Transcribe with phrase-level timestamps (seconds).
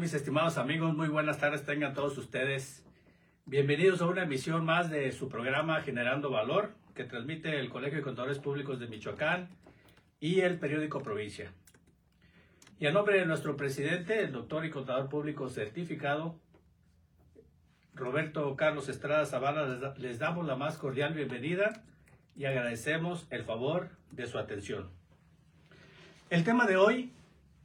[0.00, 0.96] mis estimados amigos?
[0.96, 2.82] Muy buenas tardes tengan todos ustedes.
[3.44, 8.04] Bienvenidos a una emisión más de su programa Generando Valor que transmite el Colegio de
[8.04, 9.50] Contadores Públicos de Michoacán
[10.18, 11.52] y el periódico Provincia.
[12.78, 16.34] Y a nombre de nuestro presidente, el doctor y contador público certificado,
[17.92, 21.84] Roberto Carlos Estrada Zavala, les damos la más cordial bienvenida
[22.34, 24.88] y agradecemos el favor de su atención.
[26.30, 27.12] El tema de hoy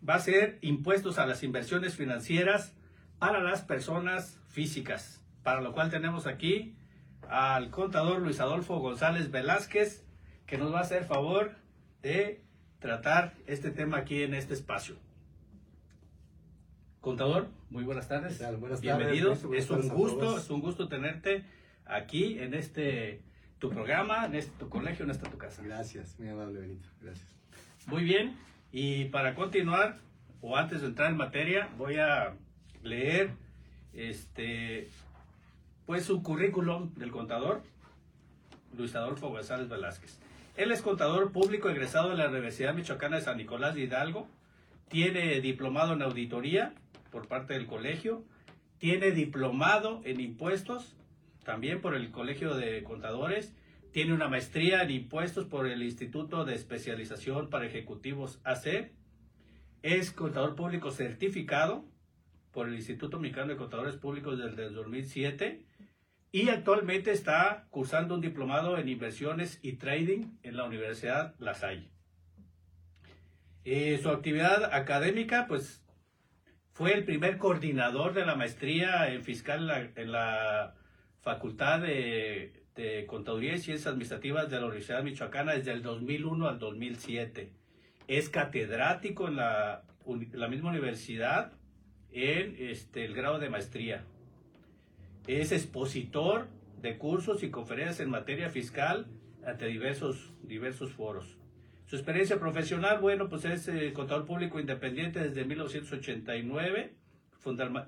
[0.07, 2.73] va a ser impuestos a las inversiones financieras
[3.19, 6.75] para las personas físicas, para lo cual tenemos aquí
[7.29, 10.05] al contador Luis Adolfo González Velázquez,
[10.45, 11.55] que nos va a hacer favor
[12.01, 12.43] de
[12.79, 14.95] tratar este tema aquí en este espacio.
[17.01, 18.41] Contador, muy buenas tardes.
[18.59, 19.45] Buenas Bienvenidos.
[19.53, 21.43] es un gusto, es un gusto tenerte
[21.85, 23.21] aquí en este
[23.59, 25.63] tu programa, en este tu colegio, en esta tu casa.
[25.63, 26.89] Gracias, muy amable Benito.
[27.01, 27.27] Gracias.
[27.87, 28.35] Muy bien.
[28.77, 29.99] Y para continuar,
[30.41, 32.33] o antes de entrar en materia, voy a
[32.83, 33.31] leer
[33.93, 34.89] este
[35.85, 37.63] pues su currículum del contador,
[38.77, 40.19] Luis Adolfo González Velázquez.
[40.57, 44.27] Él es contador público egresado de la Universidad Michoacana de San Nicolás de Hidalgo,
[44.89, 46.73] tiene diplomado en auditoría
[47.11, 48.25] por parte del colegio,
[48.77, 50.97] tiene diplomado en impuestos
[51.45, 53.53] también por el Colegio de Contadores,
[53.95, 58.91] tiene una maestría en impuestos por el Instituto de Especialización para Ejecutivos AC,
[59.83, 61.85] es contador público certificado
[62.51, 65.65] por el Instituto Mexicano de Contadores Públicos desde el 2007
[66.33, 71.89] y actualmente está cursando un diplomado en inversiones y trading en la Universidad La Salle.
[73.63, 75.81] Eh, su actividad académica, pues,
[76.73, 80.75] fue el primer coordinador de la maestría en fiscal en la,
[81.21, 82.64] Facultad de,
[83.07, 87.49] Contaduría y Ciencias Administrativas de la Universidad Michoacana desde el 2001 al 2007.
[88.07, 89.83] Es catedrático en la,
[90.33, 91.53] la misma universidad
[92.11, 94.03] en este, el grado de maestría.
[95.27, 96.47] Es expositor
[96.81, 99.07] de cursos y conferencias en materia fiscal
[99.45, 101.37] ante diversos, diversos foros.
[101.85, 106.93] Su experiencia profesional, bueno, pues es eh, contador público independiente desde 1989,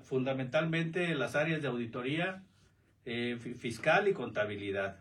[0.02, 2.44] fundamentalmente en las áreas de auditoría
[3.10, 4.98] eh, fiscal y contabilidad.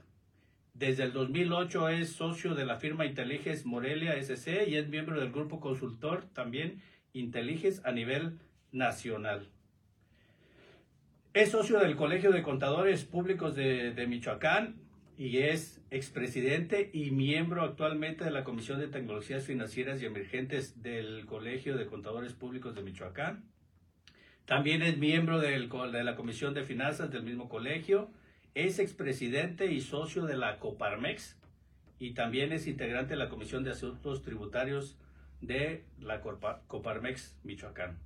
[0.74, 5.30] Desde el 2008 es socio de la firma Inteliges Morelia SC y es miembro del
[5.30, 6.82] grupo consultor también
[7.12, 8.40] Inteliges a nivel
[8.72, 9.50] nacional.
[11.34, 14.78] Es socio del Colegio de Contadores Públicos de, Michoacán
[15.18, 21.26] y es expresidente y miembro actualmente de la Comisión de Tecnologías Financieras y Emergentes del
[21.26, 23.44] Colegio de Contadores Públicos de Michoacán.
[24.48, 28.10] También es miembro de la Comisión de Finanzas del mismo colegio.
[28.56, 31.38] Es expresidente y socio de la Coparmex
[32.00, 34.98] y también es integrante de la Comisión de Asuntos Tributarios
[35.42, 38.00] de la Coparmex Michoacán.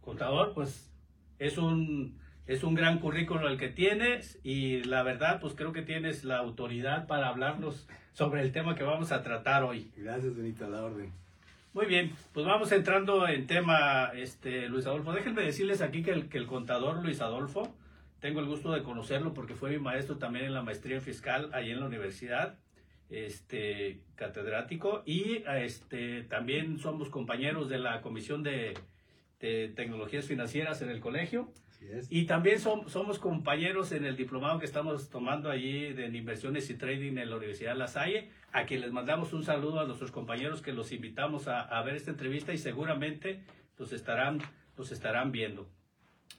[0.00, 0.92] Contador, pues
[1.40, 5.82] es un es un gran currículo el que tienes y la verdad, pues creo que
[5.82, 9.90] tienes la autoridad para hablarnos sobre el tema que vamos a tratar hoy.
[9.96, 11.23] Gracias, Benito, la orden.
[11.74, 15.12] Muy bien, pues vamos entrando en tema, este, Luis Adolfo.
[15.12, 17.74] Déjenme decirles aquí que el, que el contador Luis Adolfo,
[18.20, 21.72] tengo el gusto de conocerlo porque fue mi maestro también en la maestría fiscal ahí
[21.72, 22.60] en la universidad,
[23.10, 28.74] este, catedrático, y este, también somos compañeros de la Comisión de,
[29.40, 31.50] de Tecnologías Financieras en el colegio.
[32.08, 37.18] Y también somos compañeros en el diplomado que estamos tomando allí de inversiones y trading
[37.18, 40.72] en la Universidad La Salle, a quien les mandamos un saludo a nuestros compañeros que
[40.72, 43.40] los invitamos a, ver esta entrevista y seguramente
[43.78, 44.40] los estarán,
[44.76, 45.68] los estarán viendo.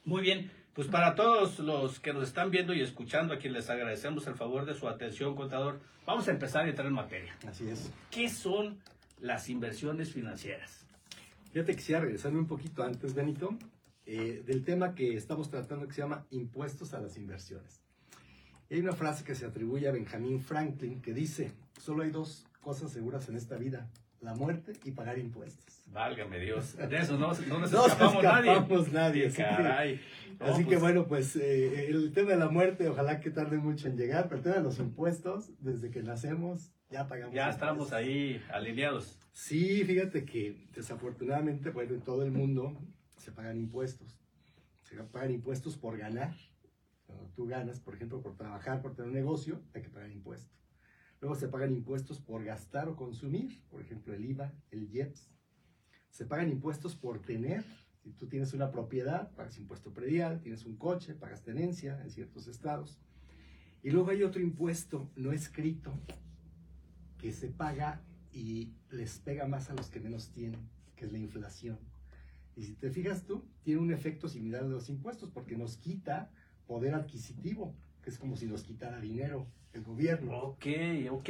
[0.04, 3.70] Muy bien, pues para todos los que nos están viendo y escuchando, a quienes les
[3.70, 7.36] agradecemos el favor de su atención, contador, vamos a empezar a entrar en materia.
[7.46, 7.92] Así es.
[8.10, 8.78] ¿Qué son
[9.20, 10.86] las inversiones financieras?
[11.52, 13.56] Fíjate que quisiera regresarme un poquito antes, Benito,
[14.06, 17.82] eh, del tema que estamos tratando que se llama impuestos a las inversiones.
[18.70, 22.92] hay una frase que se atribuye a Benjamin Franklin que dice, solo hay dos cosas
[22.92, 23.90] seguras en esta vida,
[24.20, 25.82] la muerte y pagar impuestos.
[25.92, 29.26] Válgame Dios, de eso no, no nos escapamos, no nadie.
[29.26, 30.00] Así, que,
[30.40, 30.80] así que, pues.
[30.80, 34.36] bueno, pues eh, el tema de la muerte, ojalá que tarde mucho en llegar, pero
[34.36, 37.34] el tema de los impuestos, desde que nacemos, ya pagamos.
[37.34, 39.18] Ya estamos ahí alineados.
[39.32, 42.80] Sí, fíjate que desafortunadamente, bueno, en todo el mundo
[43.26, 44.20] se pagan impuestos.
[44.84, 46.36] Se pagan impuestos por ganar.
[47.06, 50.64] Cuando tú ganas, por ejemplo, por trabajar, por tener un negocio, hay que pagar impuestos.
[51.20, 55.28] Luego se pagan impuestos por gastar o consumir, por ejemplo, el IVA, el IEPS.
[56.10, 57.64] Se pagan impuestos por tener.
[57.96, 62.46] Si tú tienes una propiedad, pagas impuesto predial, tienes un coche, pagas tenencia en ciertos
[62.46, 63.00] estados.
[63.82, 65.92] Y luego hay otro impuesto no escrito
[67.18, 70.60] que se paga y les pega más a los que menos tienen,
[70.94, 71.95] que es la inflación.
[72.56, 76.30] Y si te fijas tú, tiene un efecto similar a los impuestos porque nos quita
[76.66, 80.38] poder adquisitivo, que es como si nos quitara dinero el gobierno.
[80.38, 80.66] Ok,
[81.10, 81.28] ok.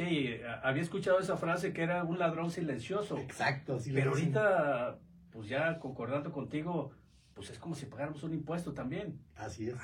[0.63, 3.17] Había escuchado esa frase que era un ladrón silencioso.
[3.17, 4.99] Exacto, así Pero ahorita,
[5.31, 6.91] pues ya concordando contigo,
[7.33, 9.19] pues es como si pagáramos un impuesto también.
[9.35, 9.75] Así es.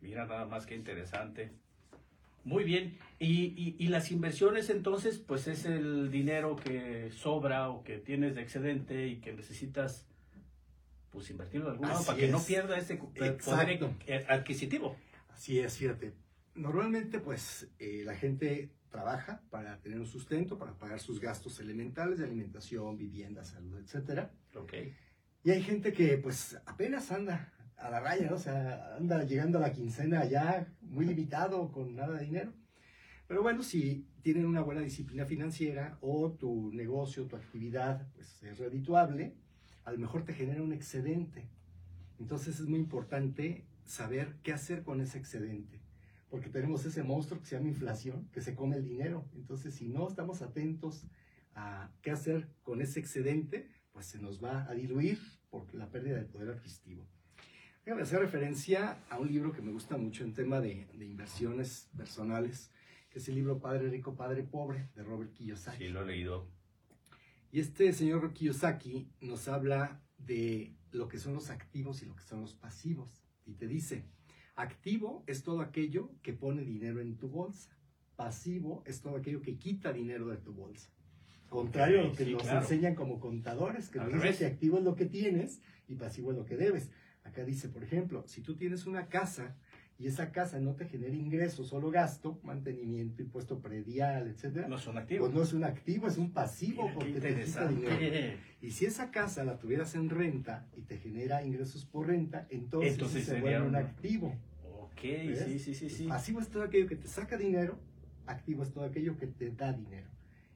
[0.00, 1.52] Mira, nada más que interesante.
[2.42, 2.98] Muy bien.
[3.18, 8.42] Y, y, las inversiones entonces, pues es el dinero que sobra o que tienes de
[8.42, 10.06] excedente y que necesitas
[11.14, 13.38] pues invertirlo de algún lado para que no pierda ese poder
[14.28, 14.96] adquisitivo.
[15.30, 16.12] Así es, fíjate.
[16.54, 22.18] Normalmente pues eh, la gente trabaja para tener un sustento, para pagar sus gastos elementales
[22.18, 24.30] de alimentación, vivienda, salud, etcétera.
[24.54, 24.94] Okay.
[25.42, 28.36] Y hay gente que pues apenas anda a la raya, ¿no?
[28.36, 32.52] O sea, anda llegando a la quincena ya muy limitado, con nada de dinero.
[33.26, 38.58] Pero bueno, si tienen una buena disciplina financiera o tu negocio, tu actividad, pues es
[38.58, 39.34] redituable,
[39.84, 41.48] a lo mejor te genera un excedente.
[42.18, 45.80] Entonces es muy importante saber qué hacer con ese excedente,
[46.30, 49.26] porque tenemos ese monstruo que se llama inflación, que se come el dinero.
[49.34, 51.06] Entonces si no estamos atentos
[51.54, 55.18] a qué hacer con ese excedente, pues se nos va a diluir
[55.50, 57.06] por la pérdida de poder adquisitivo.
[57.84, 61.90] Déjame hacer referencia a un libro que me gusta mucho en tema de, de inversiones
[61.96, 62.70] personales,
[63.10, 65.84] que es el libro Padre Rico, Padre Pobre, de Robert Kiyosaki.
[65.84, 66.48] Sí, lo he leído.
[67.54, 72.24] Y este señor Kiyosaki nos habla de lo que son los activos y lo que
[72.24, 73.22] son los pasivos.
[73.46, 74.08] Y te dice,
[74.56, 77.78] activo es todo aquello que pone dinero en tu bolsa.
[78.16, 80.90] Pasivo es todo aquello que quita dinero de tu bolsa.
[81.48, 84.96] Contrario a lo que nos enseñan como contadores, que nos dicen que activo es lo
[84.96, 86.90] que tienes y pasivo es lo que debes.
[87.22, 89.56] Acá dice, por ejemplo, si tú tienes una casa
[89.98, 94.86] y esa casa no te genera ingresos, solo gasto, mantenimiento, impuesto predial, etcétera, no es
[94.86, 95.24] un activo.
[95.26, 98.36] Pues no es un activo, es un pasivo porque te quita dinero.
[98.60, 103.26] Y si esa casa la tuvieras en renta y te genera ingresos por renta, entonces,
[103.26, 104.34] se vuelve un activo.
[104.80, 105.00] Ok,
[105.44, 106.06] sí, sí, sí, sí.
[106.06, 107.78] Pasivo es todo aquello que te saca dinero,
[108.26, 110.08] activo es todo aquello que te da dinero.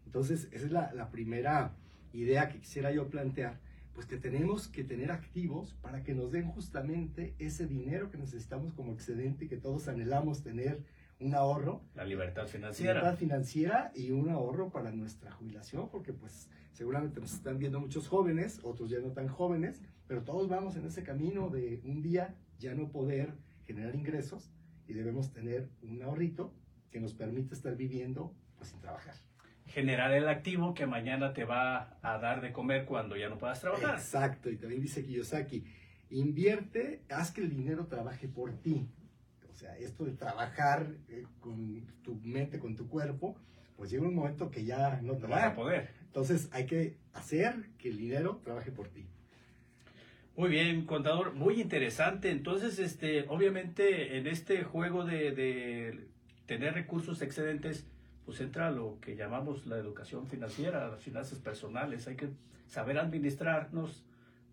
[0.06, 1.76] Entonces, esa es la, la primera
[2.14, 3.60] idea que quisiera yo plantear
[3.98, 8.72] pues que tenemos que tener activos para que nos den justamente ese dinero que necesitamos
[8.72, 10.84] como excedente y que todos anhelamos tener
[11.18, 11.82] un ahorro.
[11.96, 12.92] La libertad financiera.
[12.92, 18.06] Libertad financiera y un ahorro para nuestra jubilación, porque pues seguramente nos están viendo muchos
[18.06, 22.36] jóvenes, otros ya no tan jóvenes, pero todos vamos en ese camino de un día
[22.60, 23.34] ya no poder
[23.66, 24.52] generar ingresos
[24.86, 26.54] y debemos tener un ahorrito
[26.92, 29.27] que nos permita estar viviendo pues sin trabajar
[29.68, 33.60] generar el activo que mañana te va a dar de comer cuando ya no puedas
[33.60, 33.94] trabajar.
[33.94, 35.64] Exacto, y también dice Kiyosaki,
[36.10, 38.88] invierte, haz que el dinero trabaje por ti.
[39.50, 43.36] O sea, esto de trabajar eh, con tu mente, con tu cuerpo,
[43.76, 45.90] pues llega un momento que ya no te vas a poder.
[46.06, 49.06] Entonces hay que hacer que el dinero trabaje por ti.
[50.36, 52.30] Muy bien, contador, muy interesante.
[52.30, 56.08] Entonces, este, obviamente, en este juego de, de
[56.46, 57.86] tener recursos excedentes,
[58.28, 62.06] pues entra lo que llamamos la educación financiera, las finanzas personales.
[62.08, 62.28] Hay que
[62.66, 64.04] saber administrarnos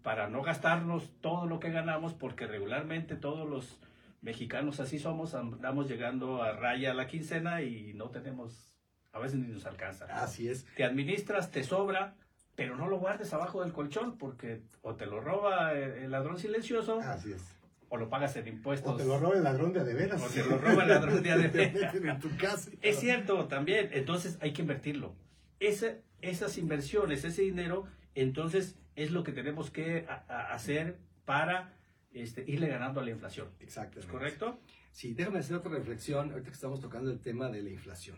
[0.01, 3.77] para no gastarnos todo lo que ganamos, porque regularmente todos los
[4.21, 8.73] mexicanos así somos, andamos llegando a raya a la quincena y no tenemos,
[9.11, 10.05] a veces ni nos alcanza.
[10.05, 10.65] Así es.
[10.77, 12.15] Te administras, te sobra,
[12.55, 17.01] pero no lo guardes abajo del colchón porque o te lo roba el ladrón silencioso.
[17.01, 17.55] Así es
[17.89, 18.93] o lo pagas en impuestos.
[18.93, 20.21] O te lo roba el ladrón de adeveras.
[20.21, 21.95] O te lo roba el ladrón de adeveras.
[21.95, 22.71] en tu casa.
[22.81, 23.89] Es cierto, también.
[23.91, 25.15] Entonces hay que invertirlo.
[25.59, 31.73] Esas inversiones, ese dinero, entonces es lo que tenemos que hacer para
[32.13, 33.49] este, irle ganando a la inflación.
[33.59, 33.99] Exacto.
[33.99, 34.59] ¿Es correcto?
[34.91, 38.17] Sí, déjame hacer otra reflexión ahorita que estamos tocando el tema de la inflación.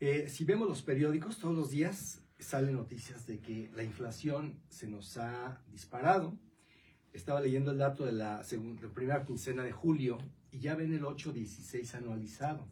[0.00, 4.86] Eh, si vemos los periódicos, todos los días salen noticias de que la inflación se
[4.86, 6.38] nos ha disparado,
[7.18, 10.18] estaba leyendo el dato de la, segunda, primera quincena de julio
[10.52, 12.66] y ya ven el 8.16 anualizado,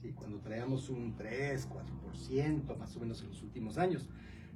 [0.00, 0.12] ¿sí?
[0.12, 4.08] cuando traíamos un 3, 4% más o menos en los últimos años.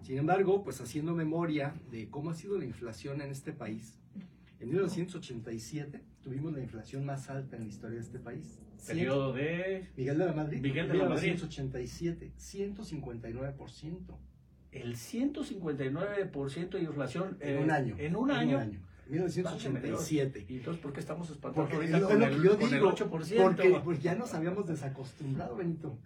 [0.03, 3.99] Sin embargo, pues haciendo memoria de cómo ha sido la inflación en este país,
[4.61, 8.61] en 1987 tuvimos la inflación más alta en la historia de este país.
[8.87, 10.61] Periodo de Miguel de la Madrid.
[10.61, 11.33] Miguel de la Madrid.
[11.33, 14.19] 1987, 159%.
[14.71, 17.97] El 159% de inflación en un año.
[17.99, 18.43] En un año.
[18.43, 18.87] En un año.
[19.09, 20.47] 1987.
[20.49, 23.43] ¿Y entonces por qué estamos espantados ahorita con, el, yo digo, el 8%?
[23.43, 25.99] Porque pues, ya nos habíamos desacostumbrado, Benito.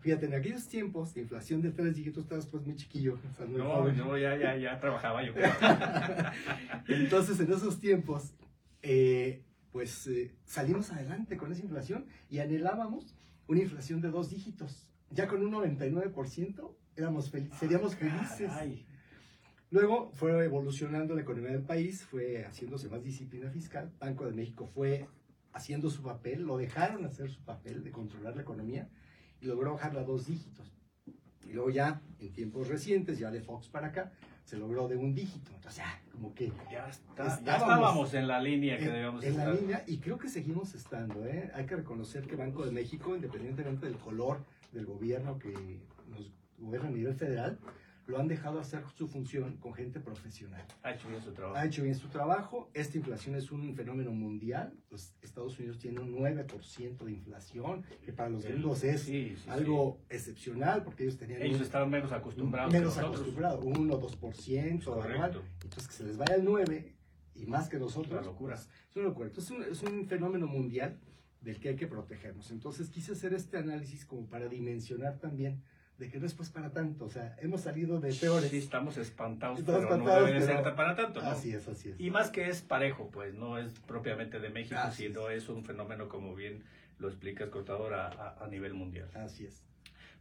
[0.00, 3.18] Fíjate, en aquellos tiempos de inflación de tres dígitos, estabas pues muy chiquillo.
[3.48, 5.32] no, no, ya, ya, ya trabajaba yo.
[6.88, 8.34] entonces, en esos tiempos,
[8.82, 9.42] eh,
[9.72, 13.16] pues eh, salimos adelante con esa inflación y anhelábamos
[13.48, 14.88] una inflación de dos dígitos.
[15.10, 18.50] Ya con un 99% éramos seríamos felices.
[19.70, 23.92] Luego fue evolucionando la economía del país, fue haciéndose más disciplina fiscal.
[23.98, 25.06] Banco de México fue
[25.52, 28.88] haciendo su papel, lo dejaron hacer su papel de controlar la economía
[29.40, 30.72] y logró bajarla a dos dígitos.
[31.46, 34.12] Y luego ya, en tiempos recientes, ya de Fox para acá,
[34.44, 35.52] se logró de un dígito.
[35.54, 36.52] Entonces, ya, como que...
[36.70, 39.48] Ya, está, ya estábamos en la línea que en, debíamos en estar.
[39.48, 41.24] la línea, y creo que seguimos estando.
[41.26, 41.50] ¿eh?
[41.54, 45.52] Hay que reconocer que Banco de México, independientemente del color del gobierno que
[46.08, 47.58] nos gobierna a nivel federal,
[48.06, 50.62] lo han dejado hacer su función con gente profesional.
[50.82, 51.56] Ha hecho bien su trabajo.
[51.58, 52.70] Ha hecho bien su trabajo.
[52.74, 54.74] Esta inflación es un fenómeno mundial.
[54.90, 59.48] Los Estados Unidos tienen un 9% de inflación, que para los gringos es sí, sí,
[59.50, 65.42] algo excepcional, porque ellos tenían Ellos un- estaban menos acostumbrados menos acostumbrados, 1 2%, Correcto.
[65.62, 66.94] Entonces, que se les vaya al 9
[67.34, 68.12] y más que nosotros.
[68.12, 68.54] Una locura.
[68.56, 69.28] pues, es una locura.
[69.28, 71.00] Entonces, es un, es un fenómeno mundial
[71.40, 72.50] del que hay que protegernos.
[72.50, 75.62] Entonces, quise hacer este análisis como para dimensionar también
[75.98, 77.04] de que no es pues para tanto.
[77.04, 78.50] O sea, hemos salido de peores.
[78.50, 81.28] Sí, estamos espantados, Estamos pero espantados, no debe pero- ser para tanto, ¿no?
[81.30, 82.00] Así es, así es.
[82.00, 85.48] Y más que es parejo, pues no es propiamente de México, Así sino es.
[85.48, 86.62] un fenómeno, como bien
[86.98, 89.08] lo explicas, contador, a, a- a nivel mundial.
[89.14, 89.62] Así es.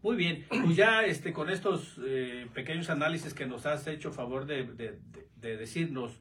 [0.02, 4.46] Muy bien, pues ya este, con estos eh, pequeños análisis que nos has hecho favor
[4.46, 6.20] de, de- de- de decirnos,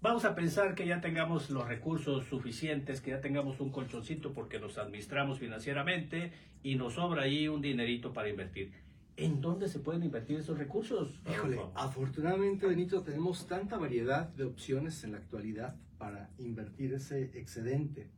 [0.00, 4.58] vamos a pensar que ya tengamos los recursos suficientes, que ya tengamos un colchoncito porque
[4.58, 8.72] nos administramos financieramente y nos sobra ahí un dinerito para invertir.
[9.16, 11.20] ¿En dónde se pueden invertir esos recursos?
[11.28, 18.08] Híjole, afortunadamente, Benito, tenemos tanta variedad de opciones en la actualidad para invertir ese excedente.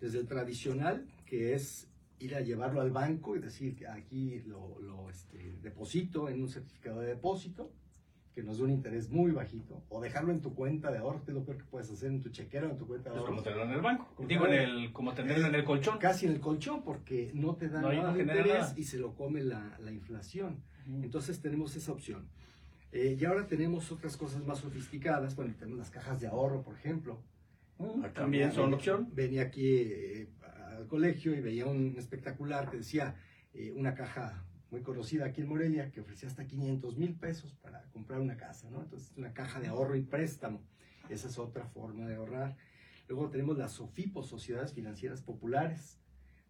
[0.00, 1.86] Desde el tradicional, que es
[2.18, 6.48] ir a llevarlo al banco y decir que aquí lo, lo, este, deposito en un
[6.48, 7.70] certificado de depósito,
[8.34, 11.32] que nos da un interés muy bajito, o dejarlo en tu cuenta de ahorro, que
[11.32, 13.22] es lo peor que puedes hacer en tu chequera o en tu cuenta de Es
[13.22, 13.42] como ahorro.
[13.42, 14.08] tenerlo en el banco.
[14.14, 15.98] Como Digo, en el, como tenerlo en el colchón.
[15.98, 18.74] Casi en el colchón, porque no te da No, nada no de interés nada.
[18.76, 20.62] y se lo come la, la inflación.
[20.86, 22.26] Entonces tenemos esa opción.
[22.90, 25.36] Eh, y ahora tenemos otras cosas más sofisticadas.
[25.36, 27.22] Bueno, tenemos las cajas de ahorro, por ejemplo.
[27.78, 29.08] Mm, También venía- son opción.
[29.14, 30.28] Venía aquí eh,
[30.76, 33.14] al colegio y veía un espectacular que decía
[33.54, 37.84] eh, una caja muy conocida aquí en Morelia que ofrecía hasta 500 mil pesos para
[37.92, 38.80] comprar una casa, ¿no?
[38.82, 40.62] Entonces, una caja de ahorro y préstamo.
[41.10, 42.56] Esa es otra forma de ahorrar.
[43.06, 46.00] Luego tenemos las SOFIPOS, Sociedades Financieras Populares.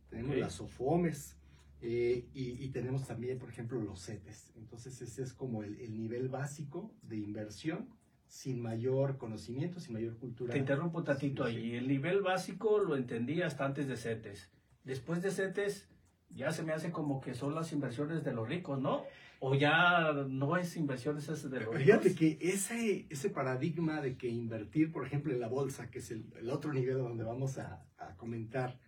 [0.09, 1.37] Tenemos las SOFOMES.
[1.81, 4.53] eh, y, y tenemos también, por ejemplo, los CETES.
[4.57, 7.89] Entonces, ese es como el, el nivel básico de inversión
[8.29, 10.53] sin mayor conocimiento, sin mayor cultura.
[10.53, 11.73] Te interrumpo un tantito Sí, ahí.
[11.75, 14.49] El nivel básico lo entendí hasta antes de CETES.
[14.85, 15.89] Después de CETES,
[16.35, 19.05] ya se me hace como que son las inversiones de los ricos, ¿no?
[19.41, 21.83] O ya no es inversiones esas de los ricos.
[21.83, 26.11] Fíjate que ese, ese paradigma de que invertir, por ejemplo, en la bolsa, que es
[26.11, 28.79] el, el otro nivel donde vamos a, a comentar,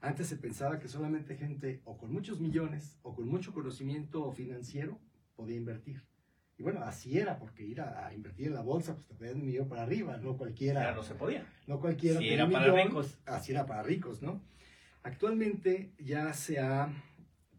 [0.00, 4.98] antes se pensaba que solamente gente o con muchos millones o con mucho conocimiento financiero
[5.34, 6.04] podía invertir.
[6.56, 9.40] Y bueno, así era, porque ir a, a invertir en la bolsa, pues te pedían
[9.40, 10.82] un millón para arriba, no cualquiera.
[10.82, 11.46] Ya no se podía.
[11.66, 12.18] No cualquiera.
[12.18, 13.18] Sí, tenía era para millón, ricos.
[13.24, 14.42] Así era para ricos, ¿no?
[15.02, 16.92] Actualmente ya se ha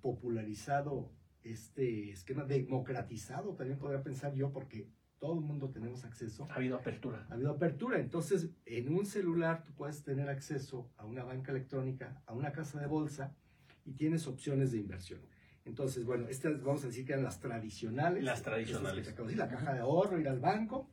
[0.02, 1.12] popularizado
[1.44, 6.48] este esquema, democratizado, también podría pensar yo, porque todo el mundo tenemos acceso.
[6.50, 7.28] Ha habido apertura.
[7.30, 12.22] Ha habido apertura, entonces en un celular tú puedes tener acceso a una banca electrónica,
[12.26, 13.36] a una casa de bolsa
[13.86, 15.22] y tienes opciones de inversión.
[15.64, 18.24] Entonces, bueno, estas vamos a decir que eran las tradicionales.
[18.24, 19.06] Las que tradicionales.
[19.06, 20.90] te acabo de decir, la caja de ahorro, ir al banco.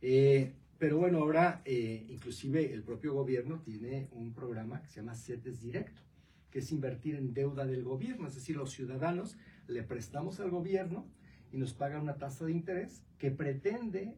[0.00, 5.14] Eh, pero bueno, ahora eh, inclusive el propio gobierno tiene un programa que se llama
[5.14, 6.02] CETES Directo,
[6.50, 11.06] que es invertir en deuda del gobierno, es decir, los ciudadanos le prestamos al gobierno
[11.52, 14.16] y nos pagan una tasa de interés que pretende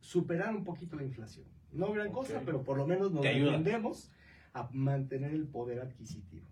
[0.00, 1.46] superar un poquito la inflación.
[1.72, 4.10] No gran cosa, pero por lo menos nos defendemos
[4.52, 6.46] a mantener el poder adquisitivo.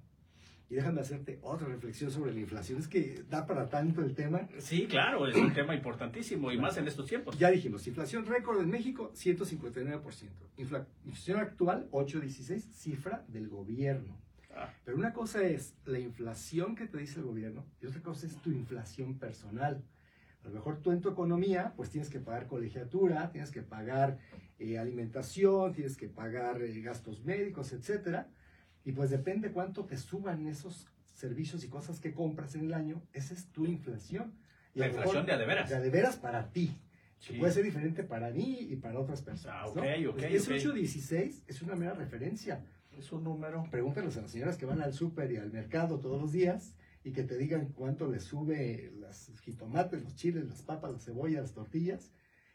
[0.71, 2.79] Y déjame hacerte otra reflexión sobre la inflación.
[2.79, 4.47] Es que da para tanto el tema.
[4.59, 7.39] Sí, claro, es un tema importantísimo y más en estos tiempos.
[7.39, 10.29] Ya dijimos, inflación récord en México, 159%.
[10.59, 14.21] Infla- inflación actual, 8,16, cifra del gobierno.
[14.55, 18.27] Ah, Pero una cosa es la inflación que te dice el gobierno y otra cosa
[18.27, 19.83] es tu inflación personal.
[20.45, 24.19] A lo mejor tú en tu economía, pues tienes que pagar colegiatura, tienes que pagar
[24.59, 28.29] eh, alimentación, tienes que pagar eh, gastos médicos, etcétera.
[28.89, 33.03] Y pues depende cuánto te suban esos servicios y cosas que compras en el año,
[33.13, 34.33] esa es tu inflación.
[34.75, 35.69] Y La inflación mejor- de a de veras.
[35.69, 36.75] De a de veras para ti.
[37.19, 37.35] sí.
[37.35, 39.57] Puede ser diferente para mí y para otras personas.
[39.61, 40.11] Ah, ok, ¿no?
[40.13, 40.57] ok, Ese ok.
[40.57, 42.65] 816 es una mera referencia.
[42.99, 43.69] Es un número.
[43.71, 47.13] Pregúntales a las señoras que van al súper y al mercado todos los días y
[47.13, 51.53] que te digan cuánto les sube las jitomates, los chiles, las papas, las cebollas, las
[51.53, 52.11] tortillas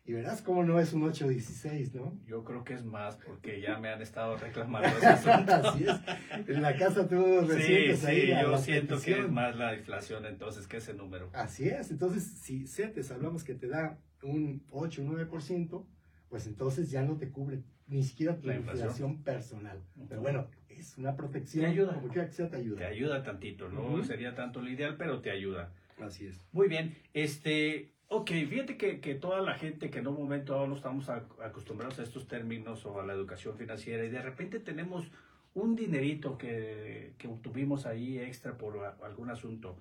[0.05, 2.19] Y verás cómo no es un 816, ¿no?
[2.25, 5.29] Yo creo que es más, porque ya me han estado reclamando ese.
[5.31, 6.49] Así es.
[6.49, 10.25] En la casa tú Sí, resientes ahí sí, yo siento que es más la inflación
[10.25, 11.29] entonces que ese número.
[11.33, 11.89] Así es.
[11.89, 15.85] Entonces, si CETES hablamos que te da un 8 o 9%,
[16.27, 18.87] pues entonces ya no te cubre ni siquiera tu La inflación.
[18.87, 19.81] inflación personal.
[20.09, 21.63] Pero bueno, es una protección.
[21.63, 21.93] Te ayuda.
[21.93, 22.77] Como quiera que sea, te ayuda.
[22.79, 25.71] Te ayuda tantito, no sería tanto lo ideal, pero te ayuda.
[26.01, 26.41] Así es.
[26.51, 30.67] Muy bien, este, ok, fíjate que, que toda la gente que en un momento dado
[30.67, 34.59] no estamos a- acostumbrados a estos términos o a la educación financiera y de repente
[34.59, 35.11] tenemos
[35.53, 39.77] un dinerito que, que obtuvimos ahí extra por a- algún asunto,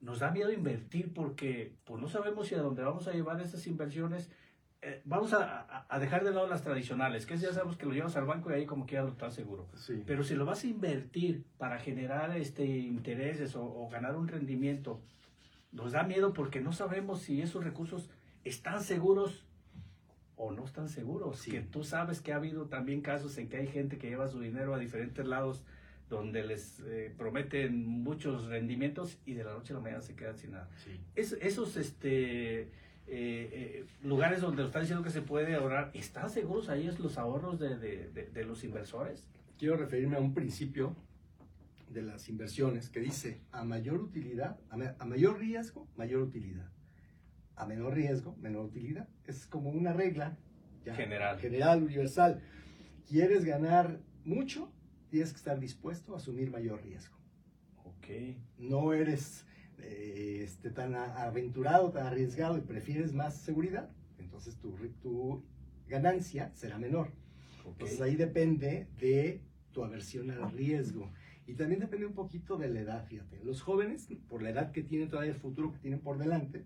[0.00, 3.66] nos da miedo invertir porque pues no sabemos si a dónde vamos a llevar esas
[3.66, 4.30] inversiones.
[4.82, 8.16] eh, vamos a, dejar de lado las tradicionales, que es, ya sabemos que lo llevas
[8.16, 9.68] al banco y ahí como quiera lo estás seguro.
[9.74, 10.02] Sí.
[10.06, 15.02] Pero si lo vas a invertir para generar este intereses o, o ganar un rendimiento,
[15.72, 18.10] nos da miedo porque no sabemos si esos recursos
[18.44, 19.44] están seguros
[20.36, 21.38] o no están seguros.
[21.38, 21.50] Sí.
[21.50, 24.40] Que tú sabes que ha habido también casos en que hay gente que lleva su
[24.40, 25.62] dinero a diferentes lados
[26.08, 30.36] donde les eh, prometen muchos rendimientos y de la noche a la mañana se quedan
[30.36, 30.68] sin nada.
[30.84, 30.98] Sí.
[31.14, 32.68] Es- esos este, eh,
[33.06, 37.60] eh, lugares donde están diciendo que se puede ahorrar, ¿están seguros ahí es los ahorros
[37.60, 39.24] de- de- de- de los inversores?
[39.56, 40.96] Quiero referirme a un principio
[41.90, 46.70] de las inversiones que dice a mayor utilidad, a, ma- a mayor riesgo, mayor utilidad.
[47.56, 49.08] A menor riesgo, menor utilidad.
[49.26, 50.38] Es como una regla
[50.84, 51.38] ya General.
[51.38, 52.40] general, universal.
[53.06, 54.72] ¿Quieres ganar mucho?
[55.10, 57.16] Tienes que estar dispuesto a asumir mayor riesgo.
[57.84, 58.06] Ok.
[58.58, 59.44] No eres
[59.78, 65.44] eh, este, tan aventurado, tan arriesgado y prefieres más seguridad, entonces tu, tu
[65.88, 67.08] ganancia será menor.
[67.64, 67.72] ok.
[67.72, 69.42] Entonces ahí depende de
[69.72, 71.12] tu aversión al riesgo.
[71.50, 73.42] Y también depende un poquito de la edad, fíjate.
[73.42, 76.64] Los jóvenes, por la edad que tienen todavía, el futuro que tienen por delante,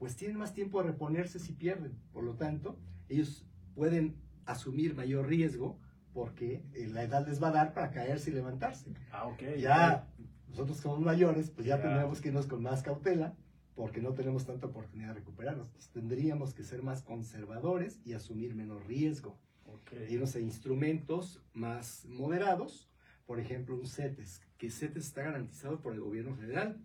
[0.00, 1.92] pues tienen más tiempo de reponerse si pierden.
[2.12, 2.76] Por lo tanto,
[3.08, 5.78] ellos pueden asumir mayor riesgo
[6.12, 8.92] porque eh, la edad les va a dar para caerse y levantarse.
[9.12, 9.40] Ah, ok.
[9.60, 10.08] Ya
[10.48, 13.36] nosotros somos mayores, pues ya tendríamos que irnos con más cautela
[13.76, 15.66] porque no tenemos tanta oportunidad de recuperarnos.
[15.68, 19.92] Entonces, tendríamos que ser más conservadores y asumir menos riesgo Ok.
[20.10, 22.88] irnos a instrumentos más moderados,
[23.26, 26.80] por ejemplo, un CETES, que CETES está garantizado por el gobierno federal.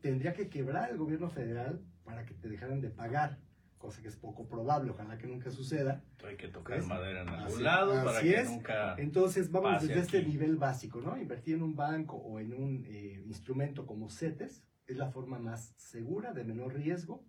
[0.00, 3.38] Tendría que quebrar el gobierno federal para que te dejaran de pagar,
[3.78, 6.02] cosa que es poco probable, ojalá que nunca suceda.
[6.26, 8.50] Hay que tocar madera en algún Así- lado para que es.
[8.50, 8.94] nunca...
[8.98, 11.16] Entonces, vamos desde este nivel básico, ¿no?
[11.16, 15.74] Invertir en un banco o en un eh, instrumento como CETES es la forma más
[15.76, 17.24] segura, de menor riesgo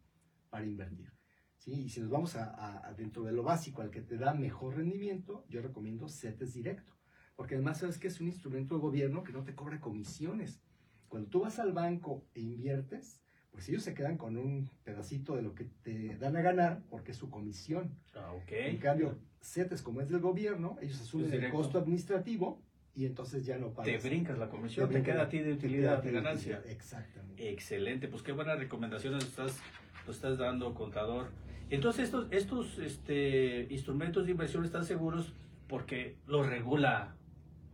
[0.49, 1.11] para invertir.
[1.57, 1.71] ¿sí?
[1.85, 4.33] Y si nos vamos a, a- a dentro de lo básico, al que te da
[4.33, 6.94] mejor rendimiento, yo recomiendo CETES directo.
[7.35, 10.61] Porque además sabes que es un instrumento de gobierno que no te cobra comisiones.
[11.09, 13.21] Cuando tú vas al banco e inviertes,
[13.51, 17.11] pues ellos se quedan con un pedacito de lo que te dan a ganar porque
[17.11, 17.95] es su comisión.
[18.13, 18.51] Ah, ok.
[18.51, 22.61] En cambio, CETES, como es del gobierno, ellos asumen Es el costo administrativo
[22.95, 24.03] y entonces ya no Te pagas.
[24.03, 26.57] brincas la comisión, te, brinca queda a ti de te utilidad, de ganancia.
[26.57, 27.49] utilidad, Exactamente.
[27.49, 29.59] Excelente, pues qué buenas recomendaciones estás,
[30.07, 31.29] nos estás dando, contador.
[31.69, 35.33] Entonces estos, estos este, instrumentos de inversión están seguros
[35.67, 37.15] porque los regula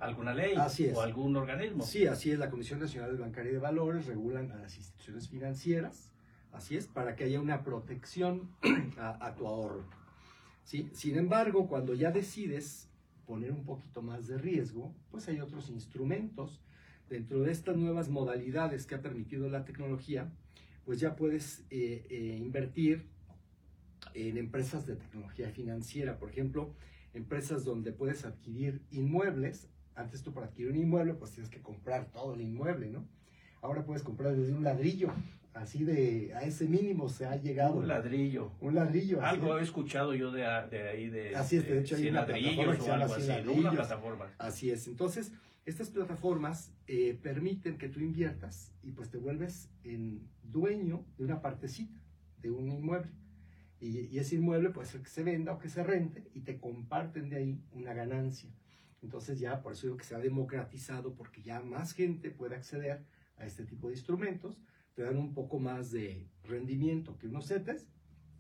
[0.02, 0.98] alguna ley Así es.
[0.98, 1.84] o algún organismo.
[1.84, 2.40] Sí, así es.
[2.40, 6.12] La Comisión Nacional Bancaria de Valores regulan a las instituciones financieras.
[6.52, 8.50] Así es, para que haya una protección
[8.98, 9.86] a, a tu ahorro.
[10.64, 10.90] ¿Sí?
[10.94, 12.90] Sin embargo, cuando ya decides
[13.26, 16.62] poner un poquito más de riesgo, pues hay otros instrumentos.
[17.10, 20.32] Dentro de estas nuevas modalidades que ha permitido la tecnología,
[20.86, 23.08] pues ya puedes eh, eh, invertir
[24.14, 26.18] en empresas de tecnología financiera.
[26.18, 26.74] Por ejemplo,
[27.14, 29.70] empresas donde puedes adquirir inmuebles.
[30.02, 33.08] Antes tú para adquirir un inmueble, pues tienes que comprar todo el inmueble, ¿no?
[33.62, 35.12] Ahora puedes comprar desde un ladrillo.
[35.54, 37.76] Así de, a ese mínimo se ha llegado.
[37.76, 38.52] Un ladrillo.
[38.62, 39.22] Un ladrillo.
[39.22, 39.68] así Algo he es.
[39.68, 42.82] escuchado yo de, de ahí de, Así es, de hecho hay 100 una plataforma que
[42.82, 43.16] se llama algo
[43.54, 44.26] 100 así, plataforma.
[44.38, 44.88] Así es.
[44.88, 45.32] Entonces,
[45.66, 51.42] estas plataformas eh, permiten que tú inviertas y pues te vuelves en dueño de una
[51.42, 52.00] partecita
[52.42, 53.12] de un inmueble.
[53.80, 56.60] Y, y ese inmueble puede ser que se venda o que se rente y te
[56.60, 58.50] comparten de ahí una ganancia.
[59.02, 63.04] Entonces ya por eso digo que se ha democratizado porque ya más gente puede acceder
[63.38, 64.62] a este tipo de instrumentos,
[64.94, 67.88] te dan un poco más de rendimiento que unos CETES,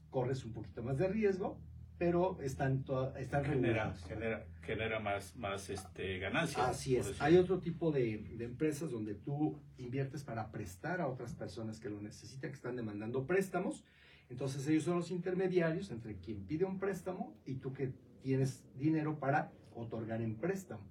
[0.09, 1.59] corres un poquito más de riesgo,
[1.97, 2.83] pero están,
[3.17, 6.69] están Genera, genera, genera más, más este, ganancias.
[6.69, 7.21] Así es.
[7.21, 11.89] Hay otro tipo de, de empresas donde tú inviertes para prestar a otras personas que
[11.89, 13.85] lo necesitan, que están demandando préstamos.
[14.29, 17.93] Entonces ellos son los intermediarios entre quien pide un préstamo y tú que
[18.23, 20.83] tienes dinero para otorgar en préstamo.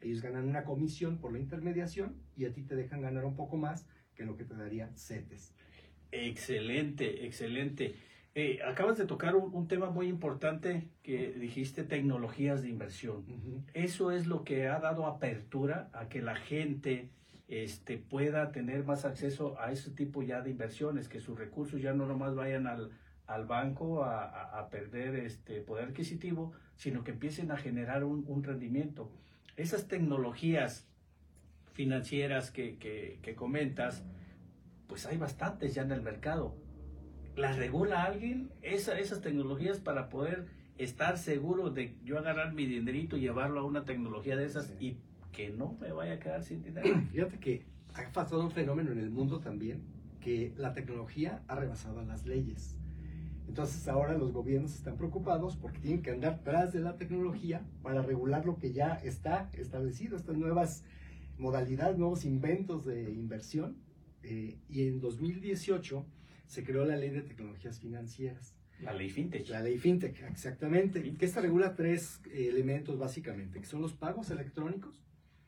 [0.00, 3.56] Ellos ganan una comisión por la intermediación y a ti te dejan ganar un poco
[3.56, 5.54] más que lo que te daría CETES.
[6.12, 7.96] Excelente, excelente.
[8.34, 13.24] Eh, acabas de tocar un, un, tema muy importante que dijiste, tecnologías de inversión.
[13.28, 13.64] Uh -huh.
[13.74, 17.10] Eso es lo que ha dado apertura a que la gente
[17.48, 21.94] este, pueda tener más acceso a ese tipo ya de inversiones, que sus recursos ya
[21.94, 22.90] no nomás vayan al,
[23.28, 28.24] al banco a, a, a, perder este poder adquisitivo, sino que empiecen a generar un,
[28.26, 29.12] un rendimiento.
[29.56, 30.88] Esas tecnologías
[31.74, 34.02] financieras que, que, que, comentas,
[34.86, 36.56] pues hay bastantes ya en el mercado.
[37.36, 40.46] ¿Las regula alguien esa, esas tecnologías para poder
[40.78, 44.74] estar seguro de yo agarrar mi dinerito y llevarlo a una tecnología de esas sí.
[44.80, 44.96] y
[45.32, 46.88] que no me vaya a quedar sin dinero?
[47.12, 49.82] Fíjate que ha pasado un fenómeno en el mundo también,
[50.18, 52.78] que la tecnología ha rebasado las leyes.
[53.48, 58.02] Entonces ahora los gobiernos están preocupados porque tienen que andar tras de la tecnología para
[58.02, 60.84] regular lo que ya está establecido, estas nuevas
[61.38, 63.78] modalidades, nuevos inventos de inversión.
[64.22, 66.06] Eh, y en 2018
[66.46, 68.54] se creó la ley de tecnologías financieras.
[68.80, 69.48] La ley FinTech.
[69.48, 71.04] La ley FinTech, exactamente.
[71.04, 75.02] Y que esta regula tres eh, elementos básicamente, que son los pagos electrónicos,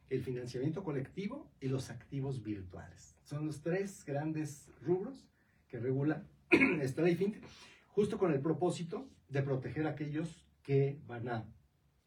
[0.08, 3.14] el financiamiento colectivo y los activos virtuales.
[3.24, 5.28] Son los tres grandes rubros
[5.68, 6.26] que regula
[6.80, 7.44] esta ley FinTech
[7.90, 11.44] justo con el propósito de proteger a aquellos que van a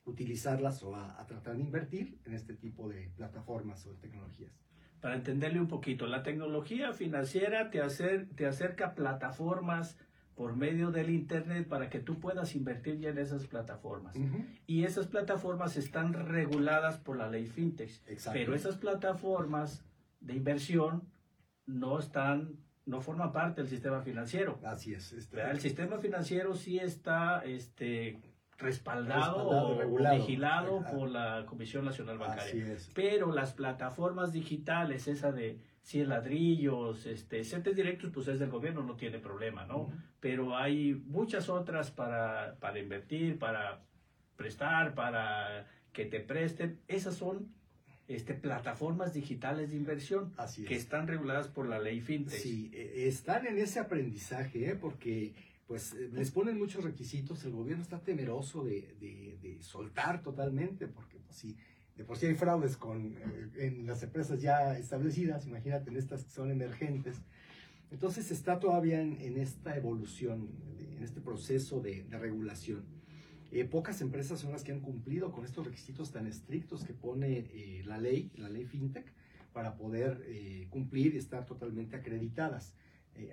[0.06, 4.52] utilizarlas o a, a, tratar de invertir en este tipo de plataformas o de tecnologías.
[5.00, 9.98] Para entenderle un poquito, la tecnología financiera te, acer, te acerca a plataformas
[10.36, 14.16] por medio del Internet para que tú puedas invertir ya en esas plataformas.
[14.16, 14.46] Uh -huh.
[14.66, 17.92] Y esas plataformas están reguladas por la ley FinTech.
[18.32, 19.86] Pero esas plataformas
[20.22, 21.04] de inversión
[21.66, 24.60] no están no forma parte del sistema financiero.
[24.64, 25.14] Así es.
[25.14, 28.20] Este, el sistema financiero sí está este,
[28.58, 32.44] respaldado, respaldado o regulado, vigilado por la Comisión Nacional Bancaria.
[32.44, 32.92] Así es.
[32.94, 38.84] Pero las plataformas digitales, esa de 100 ladrillos, este, CETES directos, pues es del gobierno,
[38.84, 39.78] no tiene problema, ¿no?
[39.78, 40.04] Uh -huh.
[40.20, 43.82] Pero hay muchas otras para, para invertir, para
[44.36, 46.80] prestar, para que te presten.
[46.88, 47.54] Esas son
[48.08, 50.34] este, plataformas digitales de inversión
[50.68, 52.40] que están reguladas por la ley FinTech.
[52.40, 54.76] Sí, están en ese aprendizaje, ¿eh?
[54.76, 55.34] porque
[55.68, 61.18] pues les ponen muchos requisitos, el gobierno está temeroso de, de, de soltar totalmente, porque
[61.20, 61.56] pues, si
[61.96, 66.24] de por sí hay fraudes con, eh, en las empresas ya establecidas, imagínate en estas
[66.26, 67.22] que son emergentes.
[67.92, 70.50] Entonces está todavía en, en esta evolución,
[70.98, 72.84] en este proceso de, de regulación.
[73.56, 77.38] Eh, pocas empresas son las que han cumplido con estos requisitos tan estrictos que pone
[77.54, 79.06] eh, la ley, la ley FinTech,
[79.54, 82.74] para poder eh, cumplir y estar totalmente acreditadas.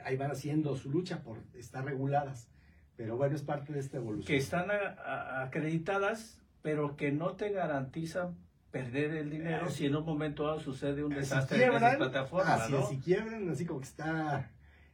[0.04, 2.48] ahí van haciendo su lucha por estar reguladas,
[2.96, 4.26] pero bueno, es parte de esta evolución.
[4.26, 8.36] Que están a, a, acreditadas, pero que no te garantizan
[8.70, 11.96] perder el dinero si en un momento dado sucede un desastre si quiebran, en esas
[11.96, 12.86] plataformas, así ¿no?
[12.86, 14.50] Si quiebran, así como que está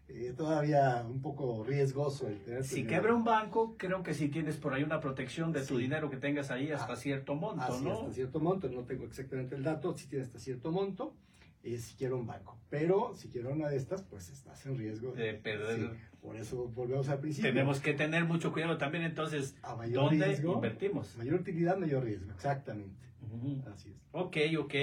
[0.09, 4.57] eh, todavía un poco riesgoso el tener Si quebra un banco, creo que si tienes
[4.57, 5.69] por ahí una protección de sí.
[5.69, 8.01] tu dinero que tengas ahí hasta ah, cierto monto, así, ¿no?
[8.01, 11.15] Hasta cierto monto, no tengo exactamente el dato, si tiene hasta cierto monto,
[11.65, 12.57] eh, si quiero un banco.
[12.71, 15.81] Pero si quiero una de estas, pues estás en riesgo de, de perder.
[15.81, 15.89] Sí,
[16.23, 17.51] por eso volvemos al principio.
[17.51, 21.17] Tenemos que tener mucho cuidado también, entonces, A mayor ¿dónde riesgo, invertimos?
[21.17, 23.07] Mayor utilidad, mayor riesgo, exactamente.
[23.23, 23.73] Uh -huh.
[23.75, 23.97] Así es.
[24.13, 24.75] Ok, ok.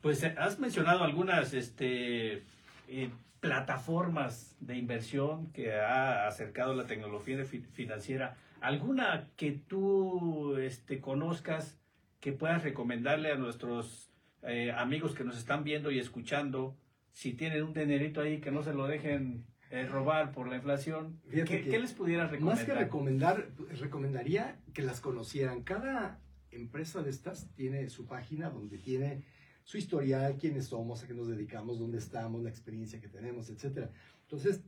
[0.00, 2.44] Pues has mencionado algunas, este...
[2.86, 3.10] Eh,
[3.40, 11.78] plataformas de inversión que ha acercado la tecnología financiera, ¿alguna que tú este, conozcas
[12.20, 14.10] que puedas recomendarle a nuestros
[14.42, 16.76] eh, amigos que nos están viendo y escuchando,
[17.12, 21.20] si tienen un dinerito ahí que no se lo dejen eh, robar por la inflación,
[21.30, 22.56] ¿qué, ¿qué, les pudieras recomendar?
[22.56, 23.48] Más que recomendar,
[23.80, 25.62] recomendaría que las conocieran.
[25.62, 26.20] Cada
[26.50, 29.22] empresa de estas tiene su página donde tiene
[29.68, 33.90] su historial, quiénes somos, a qué nos dedicamos, dónde estamos, la experiencia que tenemos, etc.
[34.22, 34.62] Entonces,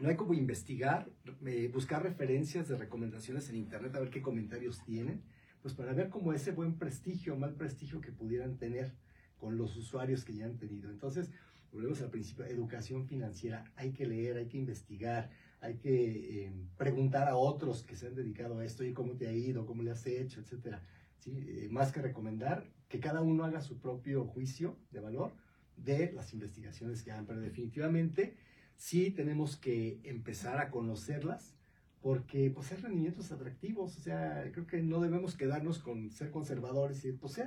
[0.00, 1.08] no hay como investigar,
[1.46, 5.22] eh, buscar referencias de recomendaciones en Internet, a ver qué comentarios tienen,
[5.62, 8.96] pues para ver cómo ese buen prestigio o mal prestigio que pudieran tener
[9.38, 10.90] con los usuarios que ya han tenido.
[10.90, 11.30] Entonces,
[11.70, 17.28] volvemos al principio, educación financiera, hay que leer, hay que investigar, hay que eh, preguntar
[17.28, 19.92] a otros que se han dedicado a esto, y cómo te ha ido, cómo le
[19.92, 20.82] has hecho, etcétera.
[21.20, 21.30] ¿Sí?
[21.46, 25.32] Eh, más que recomendar, que cada uno haga su propio juicio de valor
[25.76, 28.36] de las investigaciones que hagan, pero definitivamente
[28.76, 31.54] sí tenemos que empezar a conocerlas
[32.00, 37.04] porque pues hay rendimientos atractivos, o sea, creo que no debemos quedarnos con ser conservadores
[37.04, 37.40] y pues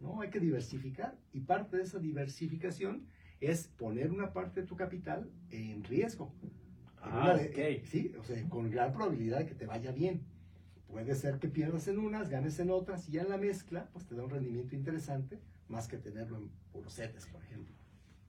[0.00, 3.06] no, hay que diversificar y parte de esa diversificación
[3.40, 6.34] es poner una parte de tu capital en riesgo.
[7.00, 7.82] Ah, de, okay.
[7.86, 10.26] sí, o sea, con gran probabilidad de que te vaya bien.
[10.88, 14.06] Puede ser que pierdas en unas, ganes en otras, y ya en la mezcla, pues
[14.06, 17.74] te da un rendimiento interesante, más que tenerlo en puros setes, por ejemplo.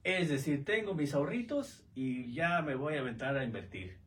[0.04, 3.98] Es decir, tengo mis ahorritos y ya me voy a aventar a invertir.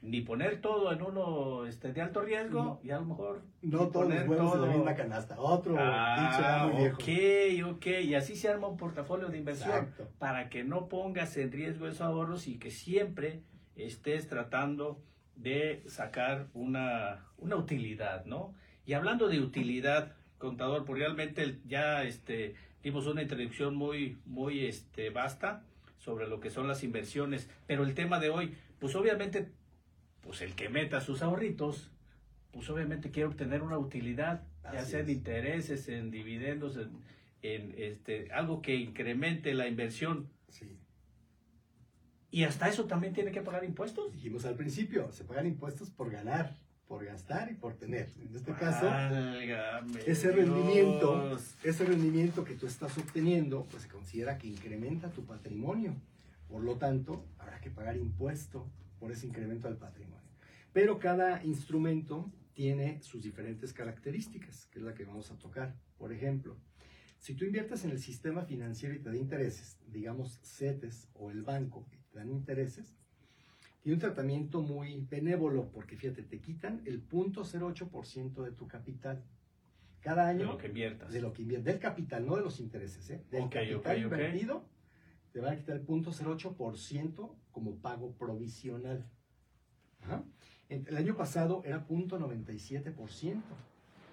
[0.00, 4.06] ni poner todo en uno este, de alto riesgo y a lo mejor no todos
[4.06, 5.40] poner los huevos en la todo- misma canasta.
[5.40, 7.64] Otro Ah, dicho viejo.
[7.66, 7.86] ok, ok.
[8.04, 10.08] Y así se arma un portafolio de inversión Exacto.
[10.20, 13.42] para que no pongas en riesgo esos ahorros y que siempre
[13.74, 15.02] estés tratando
[15.38, 18.54] de sacar una, una utilidad, ¿no?
[18.84, 25.10] Y hablando de utilidad, contador, pues realmente ya este, dimos una introducción muy, muy este,
[25.10, 25.64] vasta
[25.98, 29.48] sobre lo que son las inversiones, pero el tema de hoy, pues obviamente,
[30.22, 31.90] pues el que meta sus ahorritos,
[32.50, 35.16] pues obviamente quiere obtener una utilidad, ya Así sea en es.
[35.16, 36.90] intereses, en dividendos, en,
[37.42, 40.28] en, este, algo que incremente la inversión.
[40.48, 40.77] Sí.
[42.30, 44.12] Y hasta eso también tiene que pagar impuestos.
[44.12, 46.54] Dijimos al principio, se pagan impuestos por ganar,
[46.86, 48.12] por gastar y por tener.
[48.20, 51.54] En este caso, Válgame ese rendimiento, Dios.
[51.62, 55.94] ese rendimiento que tú estás obteniendo, pues se considera que incrementa tu patrimonio.
[56.48, 58.66] Por lo tanto, habrá que pagar impuesto
[58.98, 60.18] por ese incremento del patrimonio.
[60.72, 65.74] Pero cada instrumento tiene sus diferentes características, que es la que vamos a tocar.
[65.96, 66.56] Por ejemplo,
[67.18, 71.42] si tú inviertes en el sistema financiero y te da intereses, digamos CETES o el
[71.42, 71.86] banco,
[72.18, 72.94] dan intereses,
[73.82, 79.24] tiene un tratamiento muy benévolo, porque fíjate, te quitan el 0.08% de tu capital.
[80.00, 81.12] Cada De año lo que inviertas.
[81.12, 83.24] de lo que invierte, del capital, no de los intereses, ¿eh?
[83.30, 84.64] del Ok, capital invertido,
[85.32, 89.04] te van a quitar el 0.08% como pago provisional.
[90.02, 90.22] Ajá.
[90.68, 93.40] El año pasado era 0.97%.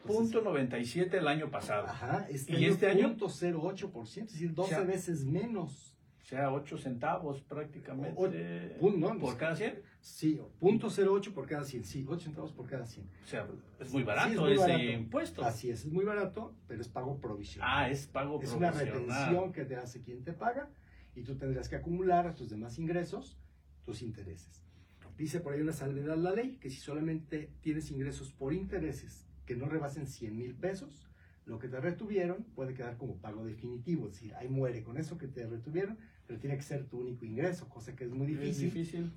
[0.07, 1.87] Punto 97 el año pasado.
[1.87, 3.15] Ajá, este ¿Y año, este año?
[3.17, 5.94] 0.08%, es decir, 12 O sea, veces menos.
[6.25, 8.15] Sea, 8 centavos prácticamente.
[8.17, 9.79] O- no, por cada 100.
[10.01, 13.07] Sí, 0.08 por cada 100, sí, 8 centavos por cada 100.
[13.23, 13.47] O sea,
[13.79, 14.83] es muy Sí, barato es muy ese barato.
[14.83, 15.43] impuesto.
[15.45, 17.69] Así es, es muy barato, pero es pago provisional.
[17.71, 19.07] Ah, es pago Es una provisional.
[19.07, 20.67] retención que te hace quien te paga
[21.13, 23.37] y tú tendrás que acumular a tus demás ingresos
[23.83, 24.63] tus intereses.
[25.19, 29.55] Dice por ahí una salvedad la ley que si solamente tienes ingresos por intereses que
[29.55, 31.07] no rebasen 100 mil pesos,
[31.45, 35.19] lo que te retuvieron puede quedar como pago definitivo, es decir, ahí muere con eso
[35.19, 38.39] que te retuvieron, pero tiene que ser tu único ingreso, cosa que es muy Es
[38.39, 38.65] difícil.
[38.71, 39.11] difícil.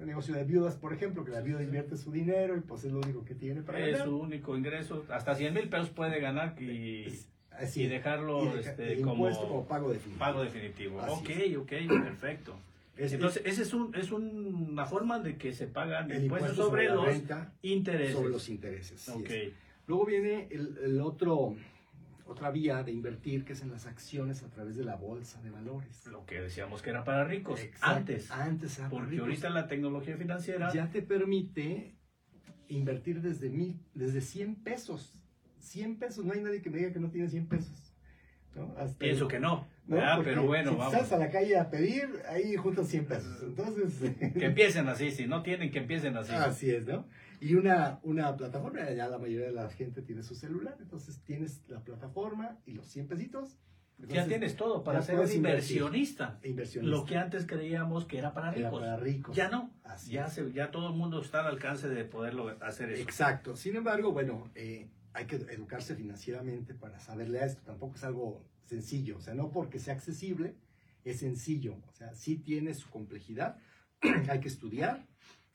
[0.00, 2.92] Un negocio de viudas, por ejemplo, que la viuda invierte su dinero y pues es
[2.92, 4.06] lo único que tiene para Es ganar.
[4.06, 5.04] su único ingreso.
[5.08, 7.90] Hasta 100 mil pesos puede ganar y, Es- así y es.
[7.90, 10.18] dejarlo Y deja- este, como impuesto como pago definitivo.
[10.18, 11.00] pago definitivo.
[11.00, 11.56] Así ok, es.
[11.56, 11.72] ok,
[12.04, 12.56] perfecto.
[12.98, 16.64] Es- Entonces, esa es, un, es una forma de que se pagan el impuestos impuesto
[16.70, 17.06] sobre, los
[17.62, 18.14] intereses.
[18.14, 19.00] sobre los intereses.
[19.00, 19.30] sí Ok.
[19.30, 19.52] es.
[19.86, 21.54] Luego viene el, el otro,
[22.28, 25.50] otra vía de invertir, que es en las acciones a través de la bolsa de
[25.50, 26.06] valores.
[26.06, 27.86] Lo que decíamos que era para ricos Exacto.
[27.96, 28.30] antes.
[28.30, 29.26] Antes era Porque ricos.
[29.26, 31.96] ahorita la tecnología financiera ya te permite
[32.68, 35.14] invertir desde mil, desde 100 pesos.
[35.60, 37.94] 100 pesos, no hay nadie que me diga que no tiene 100 pesos.
[38.54, 38.74] ¿no?
[38.76, 39.66] Hasta- pienso que no.
[39.86, 39.96] ¿no?
[40.16, 40.92] Porque Pero bueno, si vamos.
[40.92, 43.42] sales a la calle a pedir, ahí juntas 100 pesos.
[43.42, 46.32] Entonces, Que empiecen así, si no tienen, que empiecen así.
[46.34, 47.06] Así es, ¿no?
[47.40, 51.62] Y una, una plataforma, ya la mayoría de la gente tiene su celular, entonces tienes
[51.68, 53.58] la plataforma y los 100 pesitos.
[54.08, 56.38] ya tienes todo para ser inversionista.
[56.42, 56.96] inversionista.
[56.96, 58.80] Lo que antes creíamos que era para Era ricos.
[58.80, 59.36] para ricos.
[59.36, 59.72] Ya no.
[59.84, 63.02] Así Ya, se, ya todo el mundo está al alcance de poderlo hacer eso.
[63.02, 63.56] Exacto.
[63.56, 67.62] Sin embargo, bueno, eh, hay que educarse financieramente para saberle a esto.
[67.64, 69.16] Tampoco es algo sencillo.
[69.16, 70.54] O sea, no porque sea accesible,
[71.04, 71.76] es sencillo.
[71.88, 73.56] O sea, sí tiene su complejidad.
[74.28, 75.06] hay que estudiar,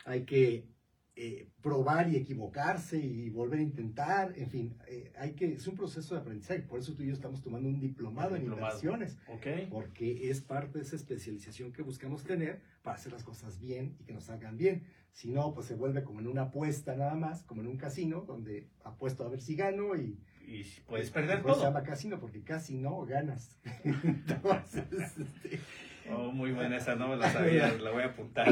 [0.06, 0.68] hay que
[1.16, 4.34] eh, probar y equivocarse y volver a intentar.
[4.36, 6.62] En fin, eh, hay que, es un proceso de aprendizaje.
[6.62, 8.80] Por eso tú y yo estamos tomando un diplomado, Un diplomado.
[8.80, 9.18] en inversiones.
[9.70, 14.04] Porque es parte de esa especialización que buscamos tener para hacer las cosas bien y
[14.06, 14.84] que nos salgan bien.
[15.12, 18.22] Si no, pues se vuelve como en una apuesta nada más, como en un casino,
[18.22, 20.20] donde apuesto a ver si gano y...
[20.48, 21.74] Y puedes y perder por eso Se todo.
[21.74, 23.58] llama casino porque casi no ganas.
[23.84, 25.60] Entonces, este,
[26.12, 28.48] Oh, muy buena esa, no me la sabía, la voy a apuntar.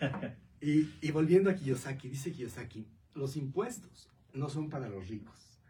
[0.60, 5.60] y, y volviendo a Kiyosaki, dice Kiyosaki, los impuestos no son para los ricos.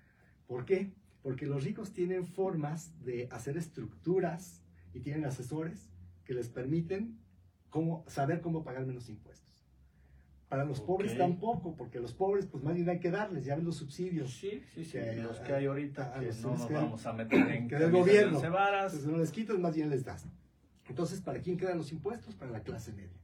[0.46, 0.92] ¿Por qué?
[1.22, 5.90] Porque los ricos tienen formas de hacer estructuras y tienen asesores
[6.24, 7.18] que les permiten
[7.70, 9.42] cómo, saber cómo pagar menos impuestos.
[10.48, 13.64] Para los pobres tampoco, porque los pobres pues más bien hay que darles, ya ven
[13.64, 14.30] los subsidios.
[14.32, 14.92] Sí, sí, sí.
[14.92, 17.76] Que- Los que hay ahorita a que no nos que- vamos a meter en que
[17.76, 18.38] del gobierno.
[18.92, 20.26] Entonces no les quitas, más bien les das.
[20.88, 22.34] Entonces, ¿para quién quedan los impuestos?
[22.36, 23.18] Para la clase media.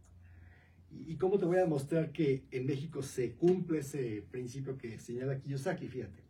[0.90, 4.98] ¿Y y cómo te voy a demostrar que en México se cumple ese principio que
[4.98, 5.88] señala Kiyosaki?
[5.88, 6.22] Fíjate,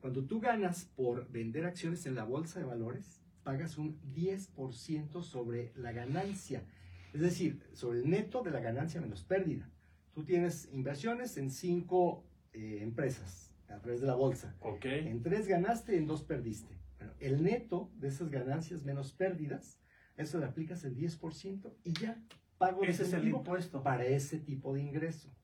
[0.00, 5.72] cuando tú ganas por vender acciones en la bolsa de valores, pagas un 10% sobre
[5.76, 6.64] la ganancia.
[7.12, 9.70] Es decir, sobre el neto de la ganancia menos pérdida.
[10.12, 14.56] Tú tienes inversiones en cinco eh, empresas a través de la bolsa.
[14.60, 14.84] Ok.
[14.84, 16.76] En tres ganaste, en dos perdiste.
[16.98, 19.80] Bueno, el neto de esas ganancias menos pérdidas,
[20.16, 22.22] eso le aplicas el 10% y ya
[22.58, 23.82] pago Ese es el impuesto.
[23.82, 25.34] para ese tipo de ingreso.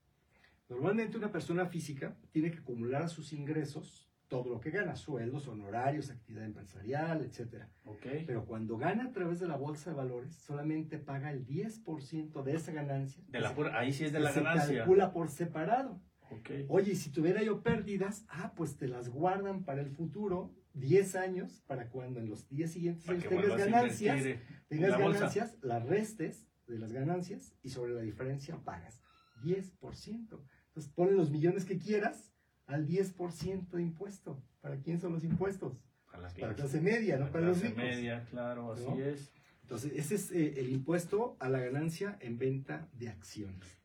[0.69, 6.09] Normalmente una persona física tiene que acumular sus ingresos todo lo que gana, sueldos, honorarios,
[6.09, 7.65] actividad empresarial, etc.
[7.85, 8.25] Okay.
[8.25, 12.55] Pero cuando gana a través de la bolsa de valores, solamente paga el 10% de
[12.55, 13.25] esa ganancia.
[13.27, 14.67] De la pura, ahí sí es de la se ganancia.
[14.67, 16.01] Se calcula por separado.
[16.31, 16.65] Okay.
[16.69, 21.65] Oye, si tuviera yo pérdidas, ah, pues te las guardan para el futuro, 10 años,
[21.67, 24.25] para cuando en los 10 siguientes años tengas ganancias,
[24.69, 29.01] tengas ganancias, las restes de las ganancias y sobre la diferencia pagas
[29.43, 30.41] 10%.
[30.69, 32.33] Entonces ponle los millones que quieras
[32.67, 34.43] al 10% de impuesto.
[34.61, 35.79] ¿Para quién son los impuestos?
[36.11, 36.81] Para las Para la clases.
[36.81, 37.85] clase media, no para los clase ricos.
[37.85, 38.99] media, claro, así ¿No?
[38.99, 39.33] es.
[39.63, 43.79] Entonces, ese es eh, el impuesto a la ganancia en venta de acciones.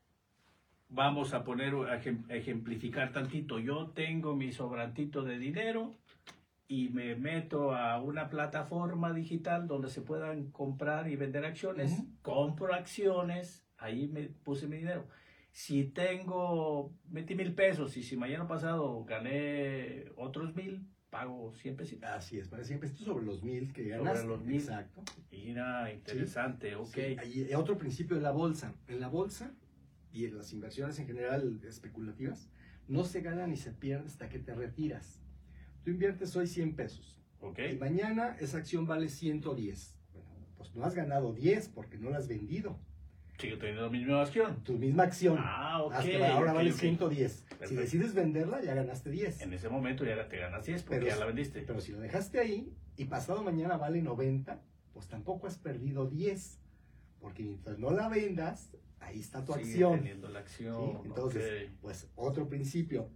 [0.88, 3.58] Vamos a poner, a ejem- ejemplificar tantito.
[3.58, 5.94] Yo tengo mi sobrantito de dinero
[6.68, 11.92] y me meto a una plataforma digital donde se puedan comprar y vender acciones.
[11.92, 12.08] Ujú.
[12.22, 15.06] Compro acciones, ahí me puse mi dinero.
[15.52, 22.10] Si tengo, metí mil pesos y si mañana pasado gané otros mil, pago 100 pesitos.
[22.10, 24.26] Así es, para siempre esto sobre los mil que Sobre ganaste.
[24.26, 24.56] los mil.
[24.56, 25.02] Exacto.
[25.30, 26.88] Mira, interesante, ok.
[26.88, 27.16] Sí,
[27.48, 28.74] y otro principio de la bolsa.
[28.88, 29.54] En la bolsa
[30.12, 32.50] y en las inversiones en general especulativas,
[32.88, 35.22] no se gana ni se pierde hasta que te retiras.
[35.86, 37.60] Tú inviertes hoy 100 pesos Ok.
[37.72, 39.96] y mañana esa acción vale 110.
[40.12, 42.76] Bueno, pues no has ganado 10 porque no la has vendido.
[43.38, 44.64] Sigo teniendo la misma acción.
[44.64, 45.36] Tu misma acción.
[45.38, 45.92] Ah, ok.
[45.92, 46.76] hasta ahora vale ok.
[46.76, 47.46] 110.
[47.66, 49.42] Si decides venderla, ya ganaste 10.
[49.42, 51.62] En ese momento ya te ganas 10 porque Pero ya la vendiste.
[51.62, 54.60] Pero si la dejaste ahí y pasado mañana vale 90,
[54.92, 56.58] pues tampoco has perdido 10.
[57.20, 59.98] Porque mientras no la vendas, ahí está tu Sigue acción.
[60.00, 60.64] teniendo la ¿sí?
[60.64, 61.02] acción.
[61.04, 61.76] Entonces, ok.
[61.80, 63.08] pues otro principio,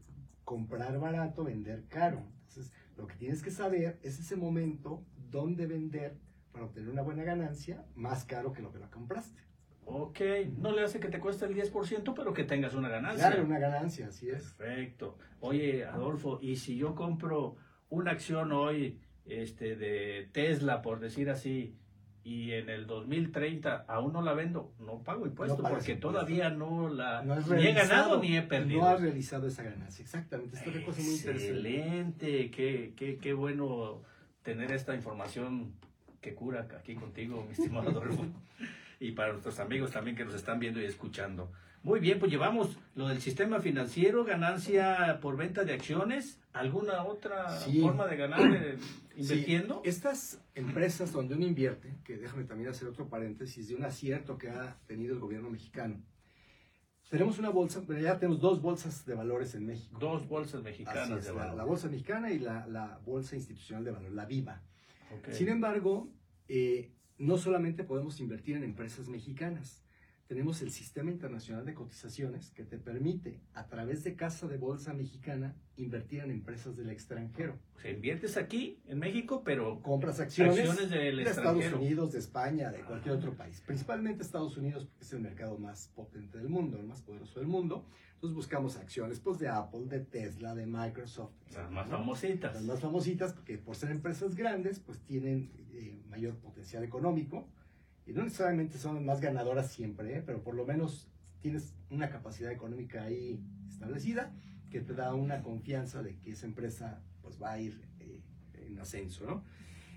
[0.44, 2.22] comprar barato, vender caro.
[2.50, 6.16] Entonces, lo que tienes que saber es ese momento dónde vender
[6.52, 9.40] para obtener una buena ganancia más caro que lo que la compraste.
[9.86, 10.20] Ok,
[10.58, 13.28] no le hace que te cueste el 10%, pero que tengas una ganancia.
[13.28, 14.52] Claro, una ganancia, así es.
[14.54, 15.16] Perfecto.
[15.40, 17.56] Oye, Adolfo, ¿y si yo compro
[17.88, 21.76] una acción hoy este, de Tesla, por decir así,
[22.22, 26.09] y en el 2030 aún no la vendo, no pago impuesto No porque impuesto.
[26.09, 28.80] todavía no la No ni he ganado ni he perdido.
[28.83, 30.56] No has realizado esa ganancia, exactamente.
[30.56, 31.48] Esta es una cosa muy interesante.
[31.48, 34.02] Excelente, qué, qué, qué bueno
[34.42, 35.72] tener esta información
[36.20, 38.26] que cura aquí contigo, mi estimado Adolfo.
[39.00, 41.50] y para nuestros amigos también que nos están viendo y escuchando.
[41.83, 47.59] Muy bien, pues llevamos lo del sistema financiero, ganancia por venta de acciones, alguna otra
[47.59, 47.81] Sí.
[47.81, 48.77] forma de ganar eh,
[49.16, 49.81] invirtiendo.
[49.83, 54.37] Sí, estas empresas donde uno invierte, que déjame también hacer otro paréntesis de un acierto
[54.37, 56.03] que ha tenido el gobierno mexicano.
[57.09, 59.99] Tenemos una bolsa, pero ya tenemos dos bolsas de valores en México.
[59.99, 61.57] Dos bolsas mexicanas es, de la, valor.
[61.57, 64.62] la bolsa mexicana y la, la bolsa institucional de valor, la VIVA.
[65.19, 65.33] Ok.
[65.33, 66.09] Sin embargo,
[66.47, 69.83] eh, no solamente podemos invertir en empresas mexicanas,
[70.31, 74.93] tenemos el Sistema Internacional de Cotizaciones que te permite, a través de Casa de Bolsa
[74.93, 77.59] Mexicana, invertir en empresas del extranjero.
[77.75, 81.73] O sea, inviertes aquí, en México, pero Compras acciones, acciones del de Estados.
[81.73, 83.19] Unidos, de España, de cualquier Ah.
[83.19, 83.61] otro país.
[83.66, 87.49] Principalmente Estados Unidos, porque es el mercado más potente del mundo, el más poderoso del
[87.49, 87.85] mundo.
[88.14, 91.33] Entonces buscamos acciones pues, de Apple, de Tesla, de Microsoft.
[91.53, 92.55] Las más famositas.
[92.55, 97.49] Las más famositas, porque por ser empresas grandes, pues tienen eh, mayor potencial económico.
[98.11, 100.23] Y no necesariamente son las más ganadoras siempre, ¿eh?
[100.27, 101.07] pero por lo menos
[101.40, 104.33] tienes una capacidad económica ahí establecida
[104.68, 108.20] que te da una confianza de que esa empresa pues va a ir eh,
[108.66, 109.44] en ascenso, ¿no?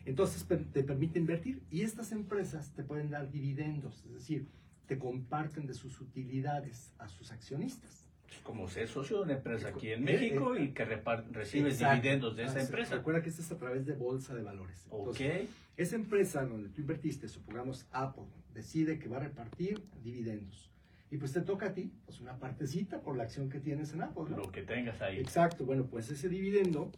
[0.06, 4.48] Entonces te permite invertir y estas empresas te pueden dar dividendos, es decir,
[4.86, 8.06] te comparten de sus utilidades a sus accionistas.
[8.44, 10.86] como ser socio de una empresa aquí en Eh, México eh, y que
[11.32, 12.96] recibes dividendos de esa Ah, empresa.
[12.96, 14.86] Recuerda que esto es a través de bolsa de valores.
[14.90, 20.72] Ok, Entonces, esa empresa donde tú invertiste, supongamos Apple, decide que va a repartir dividendos.
[21.10, 24.02] Y pues te toca a ti, pues una partecita por la acción que tienes en
[24.02, 24.38] Apple, ¿no?
[24.38, 25.20] lo que tengas ahí.
[25.20, 26.92] Exacto, bueno, pues ese dividendo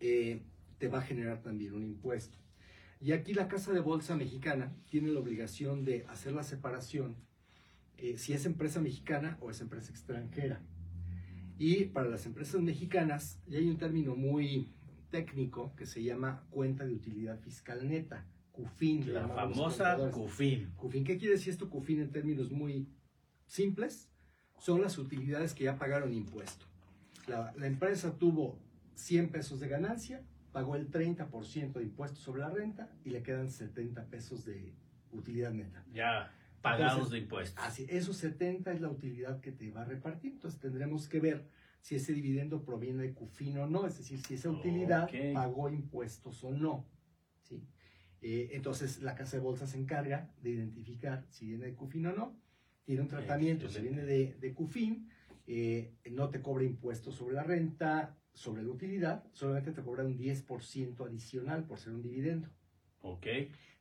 [0.00, 0.42] eh,
[0.78, 2.38] te va a generar también un impuesto.
[3.00, 7.16] Y aquí la Casa de Bolsa Mexicana tiene la obligación de hacer la separación
[7.96, 10.62] eh, si es empresa mexicana o es empresa extranjera.
[11.58, 14.72] Y para las empresas mexicanas, ya hay un término muy
[15.10, 19.12] técnico que se llama cuenta de utilidad fiscal neta, CUFIN.
[19.12, 20.10] La famosa.
[20.10, 20.72] CUFIN.
[20.76, 22.88] CUFIN, ¿qué quiere decir esto CUFIN en términos muy
[23.46, 24.08] simples?
[24.58, 26.66] Son las utilidades que ya pagaron impuesto.
[27.26, 28.58] La, la empresa tuvo
[28.94, 33.50] 100 pesos de ganancia, pagó el 30% de impuesto sobre la renta y le quedan
[33.50, 34.74] 70 pesos de
[35.12, 35.84] utilidad neta.
[35.92, 37.64] Ya pagados Entonces, de impuestos.
[37.64, 40.32] Así, esos 70 es la utilidad que te va a repartir.
[40.32, 41.48] Entonces tendremos que ver
[41.80, 46.44] si ese dividendo proviene de CUFIN o no, es decir, si esa utilidad pagó impuestos
[46.44, 46.86] o no.
[47.42, 47.62] ¿sí?
[48.20, 52.12] Eh, entonces la casa de bolsa se encarga de identificar si viene de CUFIN o
[52.12, 52.36] no.
[52.84, 55.08] Tiene un tratamiento si viene de, de CUFIN
[55.52, 60.16] eh, no te cobra impuestos sobre la renta, sobre la utilidad, solamente te cobra un
[60.16, 62.48] 10% adicional por ser un dividendo.
[63.00, 63.26] Ok.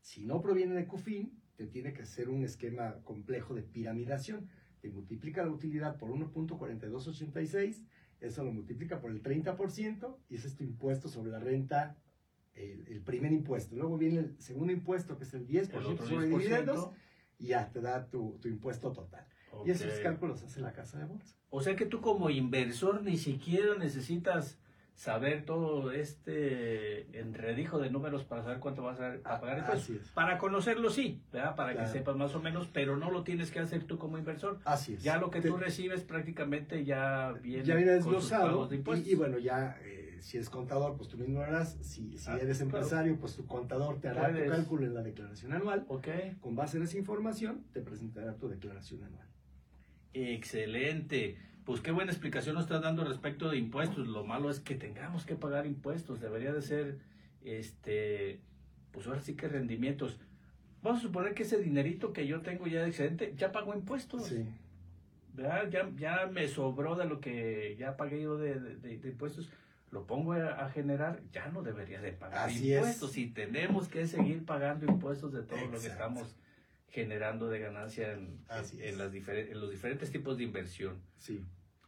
[0.02, 4.50] Si no proviene de CUFIN, te tiene que hacer un esquema complejo de piramidación.
[4.82, 7.86] Te multiplica la utilidad por 1.4286,
[8.22, 11.98] eso lo multiplica por el 30% y ese es tu impuesto sobre la renta,
[12.54, 13.76] el, el primer impuesto.
[13.76, 16.38] Luego viene el segundo impuesto, que es el 10% El sobre 10%.
[16.38, 16.90] dividendos
[17.38, 19.26] y ya te da tu, tu impuesto total.
[19.66, 21.36] Y esos cálculos hace la casa de bolsa.
[21.50, 24.60] O sea que tú como inversor ni siquiera necesitas
[25.04, 29.84] saber todo este enredijo de números para saber cuánto vas a, a pagar impuestos.
[29.92, 30.10] Así es.
[30.10, 31.56] Para conocerlo sí, ¿verdad?
[31.56, 31.88] Para Claro.
[31.88, 34.60] que sepas más o menos, pero no lo tienes que hacer tú como inversor.
[34.66, 35.02] Así es.
[35.04, 39.16] Ya lo que Te- tú recibes prácticamente ya viene, ya viene desglosado de y, y
[39.16, 41.78] bueno, ya eh, si eres contador, pues tú mismo harás.
[41.82, 42.66] Si, si Ah, eres claro.
[42.66, 44.48] empresario, pues tu contador te hará Puedes.
[44.48, 45.86] tu cálculo en la declaración anual.
[45.88, 46.10] Ok,
[46.42, 49.30] Con base en esa información, te presentará tu declaración anual.
[50.14, 51.38] excelente.
[51.66, 54.08] Pues qué buena explicación nos estás dando respecto de impuestos.
[54.08, 56.20] Lo malo es que tengamos que pagar impuestos.
[56.20, 56.98] Debería de ser,
[57.44, 58.40] este,
[58.92, 60.20] pues ahora sí que rendimientos.
[60.82, 64.28] Vamos a suponer que ese dinerito que yo tengo ya de excedente, ya pago impuestos.
[64.28, 64.46] Sí.
[65.34, 65.70] ¿verdad?
[65.70, 69.50] Ya, ya me sobró de lo que ya pagué yo de, de- impuestos,
[69.92, 72.78] lo pongo a, a generar, ya no debería de pagar Así es.
[72.80, 76.36] impuestos y tenemos que seguir pagando impuestos de todo lo que estamos
[76.92, 78.98] generando de ganancia en, Así en es.
[78.98, 81.02] las en los diferentes tipos de inversión.
[81.18, 81.44] Sí.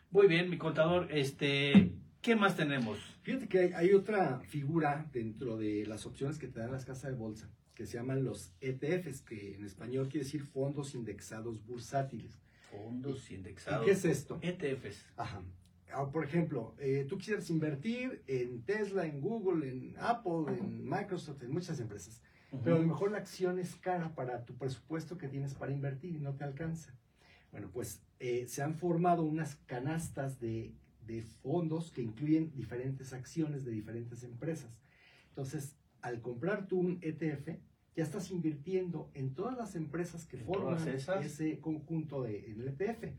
[0.10, 2.99] Muy bien, mi contador, este, ¿qué más tenemos?
[3.22, 7.12] Fíjate que hay, hay otra figura dentro de las opciones que te dan las casas
[7.12, 12.39] de bolsa, que se llaman los ETFs, que en español quiere decir fondos indexados bursátiles.
[12.70, 13.86] Fondos ¿Y indexados.
[13.86, 14.39] qué es esto?
[14.41, 15.06] ETFs.
[15.18, 15.41] Ajá.
[15.93, 21.43] Ah, Por ejemplo, eh, tú quisieras invertir en Tesla, en Google, en Apple, en Microsoft,
[21.43, 22.22] en muchas empresas.
[22.64, 26.16] Pero a lo mejor la acción es cara para tu presupuesto que tienes para invertir
[26.16, 26.93] y no te alcanza.
[27.52, 30.74] Bueno, pues eh, se han formado unas canastas de,
[31.06, 34.70] de fondos que incluyen diferentes acciones de diferentes empresas.
[35.30, 37.58] Entonces, al comprar tú un ETF,
[37.95, 42.70] ya estás invirtiendo en todas las empresas que ¿En forman ese conjunto de, en el
[42.70, 43.14] ETF.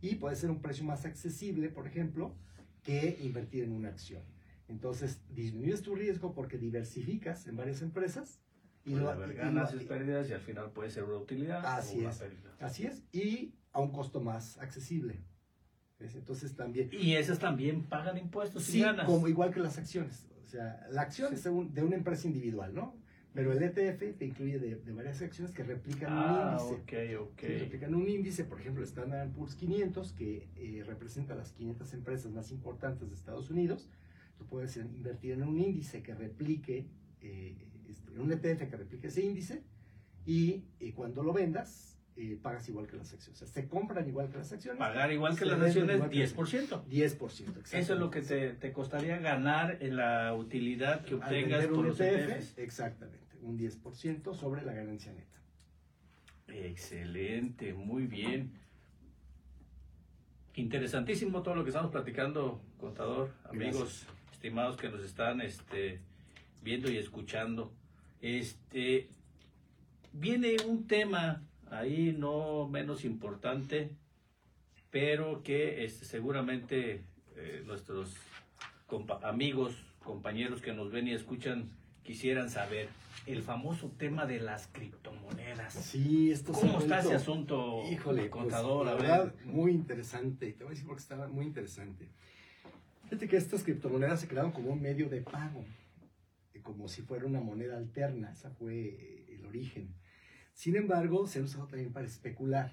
[0.00, 2.34] Y puede ser un precio más accesible, por ejemplo,
[2.82, 4.22] que invertir en una acción.
[4.68, 8.40] Entonces, disminuyes tu riesgo porque diversificas en varias empresas.
[8.84, 11.98] Puede lo- haber y ganas ganancias, pérdidas y al final puede ser una utilidad Así
[11.98, 12.18] o una es.
[12.18, 12.56] pérdida.
[12.60, 15.20] Así es, y a un costo más accesible.
[15.98, 16.16] ¿Ves?
[16.16, 16.88] Entonces también...
[16.92, 19.06] Y esas también pagan impuestos y Sí, ganas.
[19.06, 20.26] como igual que las acciones.
[20.44, 21.36] O sea, la acción Sí.
[21.36, 22.96] es de, un- de una empresa individual, ¿no?
[23.34, 27.16] Pero el ETF te incluye de, de varias acciones que replican Ah, un índice.
[27.18, 27.40] ok, ok.
[27.40, 32.30] Sí, replican un índice, por ejemplo, Standard Poor's 500, que eh, representa las 500 empresas
[32.32, 33.88] más importantes de Estados Unidos.
[34.36, 36.88] Tú puedes invertir en un índice que replique,
[37.22, 37.56] eh,
[37.92, 39.62] este, un ETF que replique ese índice,
[40.24, 40.62] y
[40.94, 43.40] cuando lo vendas, eh, pagas igual que las acciones.
[43.40, 44.78] O sea, se compran igual que las acciones.
[44.78, 46.84] Pagar igual que las acciones, igual que las 10%.
[46.84, 47.72] 10%.
[47.72, 51.86] Eso es lo que te, te costaría ganar en la utilidad que obtengas por un
[51.86, 52.58] los ETF, ETFs.
[52.58, 55.40] exactamente, un 10% sobre la ganancia neta.
[56.48, 58.52] Excelente, muy bien.
[60.54, 66.02] Interesantísimo todo lo que estamos platicando, contador, amigos, estimados que nos están este,
[66.62, 67.72] viendo y escuchando.
[68.22, 69.08] Este
[70.12, 73.90] viene un tema ahí no menos importante,
[74.90, 77.04] pero que este, seguramente
[77.36, 78.14] eh, nuestros
[78.88, 81.70] compa- amigos, compañeros que nos ven y escuchan
[82.04, 82.88] quisieran saber
[83.26, 85.72] el famoso tema de las criptomonedas.
[85.74, 88.84] Sí, esto ¿Cómo está ese asunto, Híjole, contador?
[88.84, 89.10] pues, a la ver.
[89.26, 90.52] verdad, muy interesante.
[90.52, 92.08] Te voy a decir porque está muy interesante.
[93.04, 95.64] Fíjate que estas criptomonedas se crearon como un medio de pago,
[96.62, 98.32] como si fuera una moneda alterna.
[98.32, 99.94] Ese fue eh, el origen.
[100.54, 102.70] Sin embargo, se usado también para especular.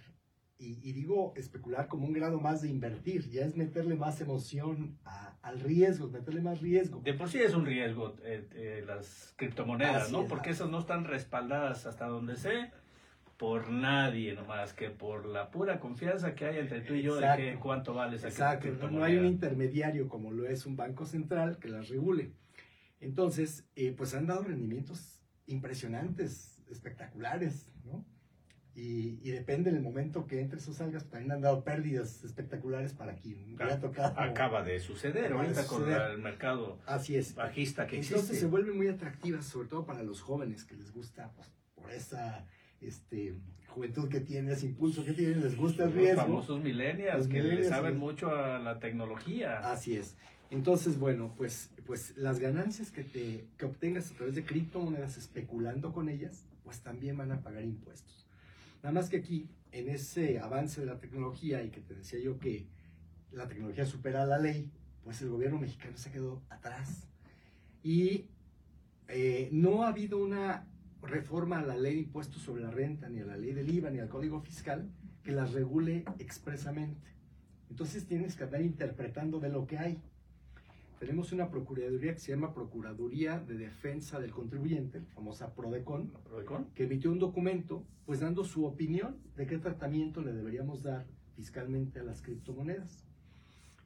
[0.61, 4.97] Y, y digo especular como un grado más de invertir, ya es meterle más emoción
[5.05, 6.99] a- al riesgo, meterle más riesgo.
[7.01, 10.23] De por sí es un riesgo eh, eh, las criptomonedas, Así ¿no?
[10.23, 10.27] es.
[10.29, 12.71] Porque esas no están respaldadas hasta donde sé
[13.37, 17.21] por nadie nomás que por la pura confianza que hay entre tú y yo de
[17.21, 17.41] Exacto.
[17.43, 21.57] que cuánto vale esa Exacto, no hay un intermediario como lo es un banco central
[21.57, 22.33] que las regule.
[22.99, 28.05] Entonces, eh, pues han dado rendimientos impresionantes, espectaculares, ¿no?
[28.75, 33.15] Y, y depende del momento que entres o salgas, también han dado pérdidas espectaculares para
[33.15, 34.17] quien ha tocado.
[34.19, 37.35] Acaba de suceder Acaba de ahorita con el mercado Así es.
[37.35, 38.39] bajista que Entonces existe.
[38.41, 42.45] se vuelven muy atractivas, sobre todo para los jóvenes que les gusta, pues, por esa
[42.79, 43.37] este,
[43.67, 46.21] juventud que tienen, ese impulso que tienen, les gusta el Los riesgo.
[46.21, 49.59] famosos millennials Los que le saben mucho a la tecnología.
[49.71, 50.15] Así es.
[50.51, 55.93] Entonces, bueno, pues, pues las ganancias que, te, que obtengas a través de criptomonedas especulando
[55.93, 58.27] con ellas, pues también van a pagar impuestos.
[58.81, 62.39] Nada más que aquí, en ese avance de la tecnología y que te decía yo
[62.39, 62.65] que
[63.31, 64.71] la tecnología supera la ley,
[65.03, 67.07] pues el gobierno mexicano se quedó atrás.
[67.83, 68.25] Y
[69.07, 70.67] eh, no ha habido una
[71.01, 73.89] reforma a la ley de impuestos sobre la renta, ni a la ley del IVA,
[73.89, 74.89] ni al código fiscal
[75.23, 77.07] que las regule expresamente.
[77.69, 80.01] Entonces tienes que andar interpretando de lo que hay.
[80.99, 86.11] Tenemos una procuraduría que se llama Procuraduría de Defensa del Contribuyente, la famosa PRODECON,
[86.75, 92.01] que emitió un documento pues dando su opinión de qué tratamiento le deberíamos dar fiscalmente
[92.01, 93.05] a las criptomonedas.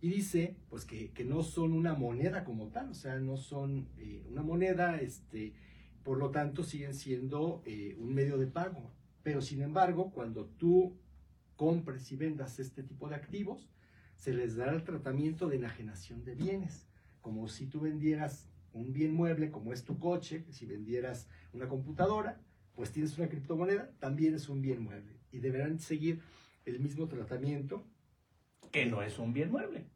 [0.01, 4.25] Y dice pues que, no son una moneda como tal, o sea, no son eh,
[4.31, 5.53] una moneda, este,
[6.03, 8.89] por lo tanto siguen siendo eh, un medio de pago.
[9.21, 10.97] Pero sin embargo, cuando tú
[11.57, 13.69] compres y vendas este tipo de activos,
[14.15, 16.87] se les dará el tratamiento de enajenación de bienes,
[17.23, 22.39] como si tú vendieras un bien mueble como es tu coche, si vendieras una computadora,
[22.75, 26.21] pues tienes una criptomoneda, también es un bien mueble y deberán seguir
[26.65, 27.87] el mismo tratamiento.
[28.71, 29.87] Que no es un bien mueble.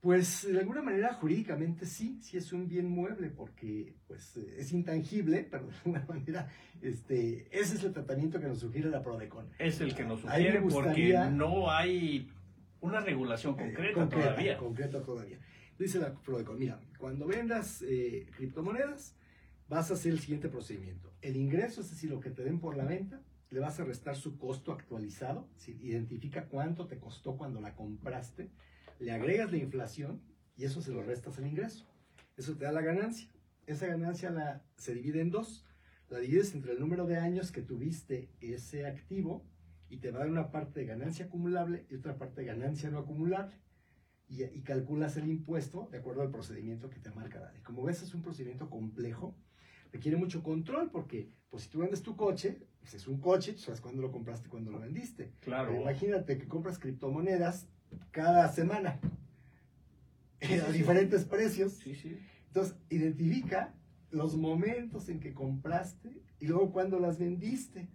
[0.00, 5.42] Pues de alguna manera jurídicamente sí, sí es un bien mueble porque pues es intangible,
[5.50, 6.48] pero de alguna manera
[6.80, 9.50] este, ese es el tratamiento que nos sugiere la Prodecon.
[9.58, 12.30] Es el que nos sugiere porque no hay
[12.80, 14.56] una regulación eh, concreta, todavía.
[14.56, 15.40] Concreta todavía.
[15.78, 19.14] Dice la Prodecon, mira, cuando vendas eh, criptomonedas
[19.68, 21.12] vas a hacer el siguiente procedimiento.
[21.20, 24.16] El ingreso, es decir, lo que te den por la venta, le vas a restar
[24.16, 28.50] su costo actualizado, identifica cuánto te costó cuando la compraste
[28.98, 30.20] le agregas la inflación
[30.56, 31.86] y eso se lo restas al ingreso.
[32.36, 33.30] Eso te da la ganancia.
[33.66, 35.64] Esa ganancia se divide en dos.
[36.08, 39.44] La divides entre el número de años que tuviste ese activo
[39.88, 42.90] y te va a dar una parte de ganancia acumulable y otra parte de ganancia
[42.90, 43.54] no acumulable.
[44.28, 47.62] Y, calculas el impuesto de acuerdo al procedimiento que te marca la ley.
[47.62, 49.34] Como ves, es un procedimiento complejo,
[49.90, 53.80] requiere mucho control porque, pues si tú vendes tu coche, pues es un coche, sabes
[53.80, 55.32] cuándo lo compraste, cuándo lo vendiste.
[55.40, 55.74] Claro.
[55.74, 57.68] imagínate que compras criptomonedas
[58.10, 59.00] cada semana
[60.66, 61.78] a diferentes precios.
[62.48, 63.74] Entonces, identifica
[64.10, 67.88] los momentos en que compraste y luego cuando las vendiste.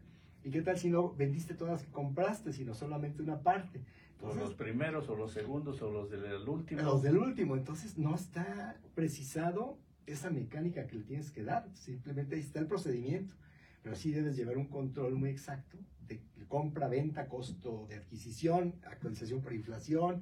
[0.44, 3.82] ¿Y qué tal si no vendiste todas las que compraste, sino solamente una parte?
[4.24, 6.82] O los primeros, o los segundos, o los del último.
[6.82, 7.56] Los del último.
[7.56, 11.70] Entonces, no está precisado esa mecánica que le tienes que dar.
[11.74, 13.36] Simplemente ahí está el procedimiento.
[13.82, 19.42] Pero sí debes llevar un control muy exacto de compra, venta, costo de adquisición, actualización
[19.42, 20.22] por inflación.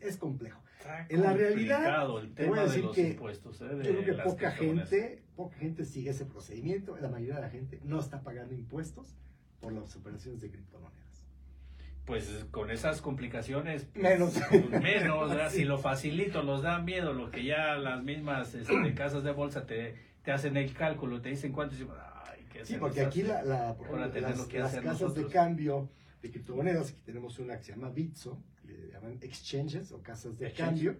[0.00, 0.60] es complejo.
[1.08, 3.68] en la realidad, el tema de los impuestos, ¿eh?
[3.70, 6.96] yo creo que poca gente, poca gente sigue ese procedimiento.
[6.96, 9.16] La mayoría de la gente no está pagando impuestos
[9.60, 11.09] por las operaciones de criptomonedas.
[12.04, 14.34] Pues con esas complicaciones, pues, menos.
[14.82, 19.32] menos, si lo facilito, nos da miedo, lo que ya las mismas este, casas de
[19.32, 21.76] bolsa te, te hacen el cálculo, te dicen cuánto,
[22.64, 23.76] Sí, porque aquí la, las,
[24.82, 25.88] casas de cambio
[26.22, 30.52] de criptomonedas, aquí tenemos una que se llama Bitso, le llaman exchanges o casas de
[30.52, 30.98] cambio,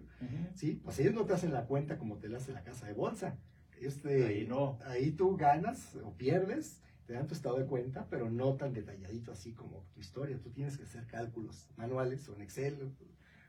[0.55, 0.81] ¿sí?
[0.83, 3.37] Pues ellos no te hacen la cuenta como te la hace la casa de bolsa.
[3.79, 4.77] Este, ahí no.
[4.85, 6.81] Ahí tú ganas o pierdes,
[7.11, 10.39] te dan tu estado de cuenta, pero no tan detalladito así como tu historia.
[10.41, 12.77] Tú tienes que hacer cálculos manuales o en Excel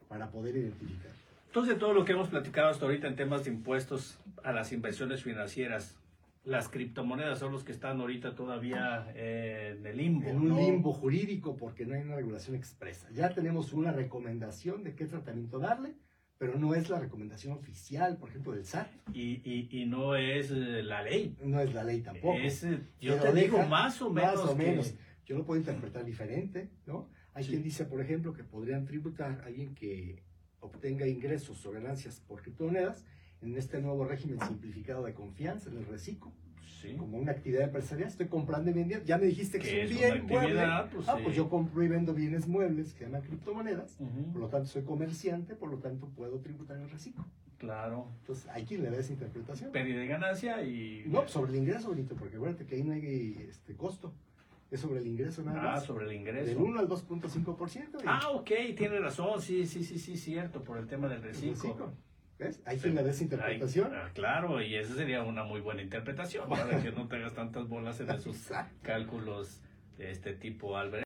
[0.09, 1.13] para poder identificar.
[1.47, 5.23] Entonces, todo lo que hemos platicado hasta ahorita en temas de impuestos a las inversiones
[5.23, 5.97] financieras,
[6.43, 10.29] las criptomonedas son los que están ahorita todavía eh, en el limbo.
[10.29, 13.09] En un limbo jurídico porque no hay una regulación expresa.
[13.13, 15.95] Ya tenemos una recomendación de qué tratamiento darle,
[16.43, 18.89] pero no es la recomendación oficial, por ejemplo, del SAT.
[19.15, 21.37] Y, y, no es eh, la ley.
[21.41, 22.37] No es la ley tampoco.
[22.37, 24.35] Es, eh, yo te digo más o menos.
[24.35, 24.93] Más o menos.
[25.25, 27.09] Yo lo puedo interpretar diferente, ¿no?
[27.33, 30.25] Hay quien dice, por ejemplo, que podrían tributar a alguien que
[30.59, 33.05] obtenga ingresos o ganancias por criptomonedas
[33.41, 36.33] en este nuevo régimen simplificado de confianza, en el reciclo,
[36.99, 40.27] como una actividad empresarial, estoy comprando y vendiendo, ya me dijiste que es un bien
[40.27, 40.63] mueble,
[40.93, 43.97] pues, ah, pues yo compro y vendo bienes muebles que se llaman criptomonedas,
[44.33, 47.25] por lo tanto soy comerciante, por lo tanto puedo tributar el reciclo.
[47.59, 48.09] Claro.
[48.19, 49.71] Entonces, hay quien le da esa interpretación.
[49.71, 51.05] Pérdida de ganancia y...
[51.07, 54.13] No, sobre el ingreso, bonito, porque acuérdate que ahí no hay este costo.
[54.69, 55.83] Es sobre el ingreso nada ah, más.
[55.83, 56.47] Ah, sobre el ingreso.
[56.47, 58.03] Del 1 al 2.5%.
[58.05, 61.93] Ah, ok, tiene razón, sí, sí, sí, sí, cierto, por el tema del reciclo.
[62.43, 62.61] ¿Ves?
[62.67, 62.91] Ahí sí.
[62.91, 63.93] la desinterpretación.
[63.95, 67.69] Ah, claro, y esa sería una muy buena interpretación, para que no te hagas tantas
[67.69, 68.51] bolas en esos
[68.83, 69.61] cálculos
[69.97, 71.05] de este tipo, Albert.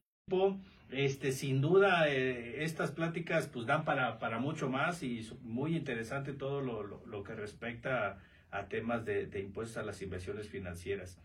[0.89, 6.33] Este, sin duda, eh, estas pláticas pues dan para, para mucho más y muy interesante
[6.33, 8.19] todo lo, lo, que respecta
[8.51, 11.19] a, temas de, de, impuestos a las inversiones financieras.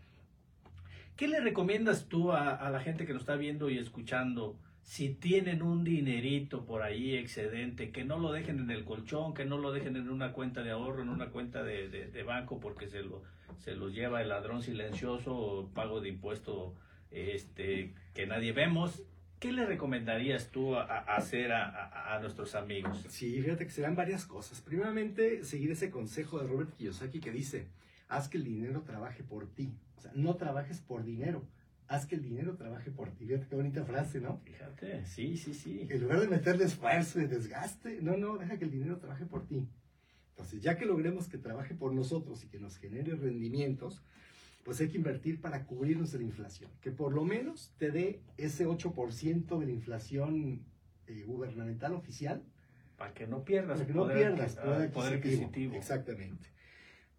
[1.15, 4.57] ¿Qué le recomiendas tú a, a la gente que nos está viendo y escuchando?
[4.83, 9.45] Si tienen un dinerito por ahí excedente, que no lo dejen en el colchón, que
[9.45, 12.87] no lo dejen en una cuenta de ahorro, en una cuenta de, de, banco, porque
[12.87, 13.23] se lo,
[13.59, 16.75] se los lleva el ladrón silencioso, pago de impuesto
[17.11, 19.03] este, que nadie vemos.
[19.43, 23.05] ¿qué le recomendarías tú a, hacer a, a, nuestros amigos?
[23.09, 24.61] Sí, fíjate que serán varias cosas.
[24.61, 27.67] Primeramente, seguir ese consejo de Robert Kiyosaki que dice,
[28.07, 29.73] haz que el dinero trabaje por ti.
[29.97, 31.43] O sea, no trabajes por dinero,
[31.87, 33.25] haz que el dinero trabaje por ti.
[33.25, 34.37] Fíjate qué bonita frase, ¿no?
[34.39, 35.87] Fíjate, sí, sí, sí.
[35.89, 39.45] En lugar de meterle esfuerzo y desgaste, no, no, deja que el dinero trabaje por
[39.45, 39.67] ti.
[40.29, 44.01] Entonces, ya que logremos que trabaje por nosotros y que nos genere rendimientos,
[44.63, 46.71] pues hay que invertir para cubrirnos de la inflación.
[46.81, 50.65] Que por lo menos te dé ese 8% de la inflación
[51.07, 52.43] eh, gubernamental oficial.
[52.97, 53.79] Para que no pierdas.
[53.79, 55.75] Para que no pierdas poder, poder adquisitivo.
[55.75, 56.49] Exactamente.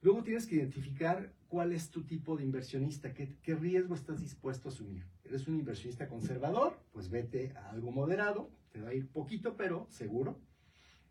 [0.00, 4.68] Luego tienes que identificar cuál es tu tipo de inversionista, qué, qué riesgo estás dispuesto
[4.68, 5.06] a asumir.
[5.22, 6.80] ¿Eres un inversionista conservador?
[6.90, 10.40] Pues vete a algo moderado, te va a ir poquito, pero seguro.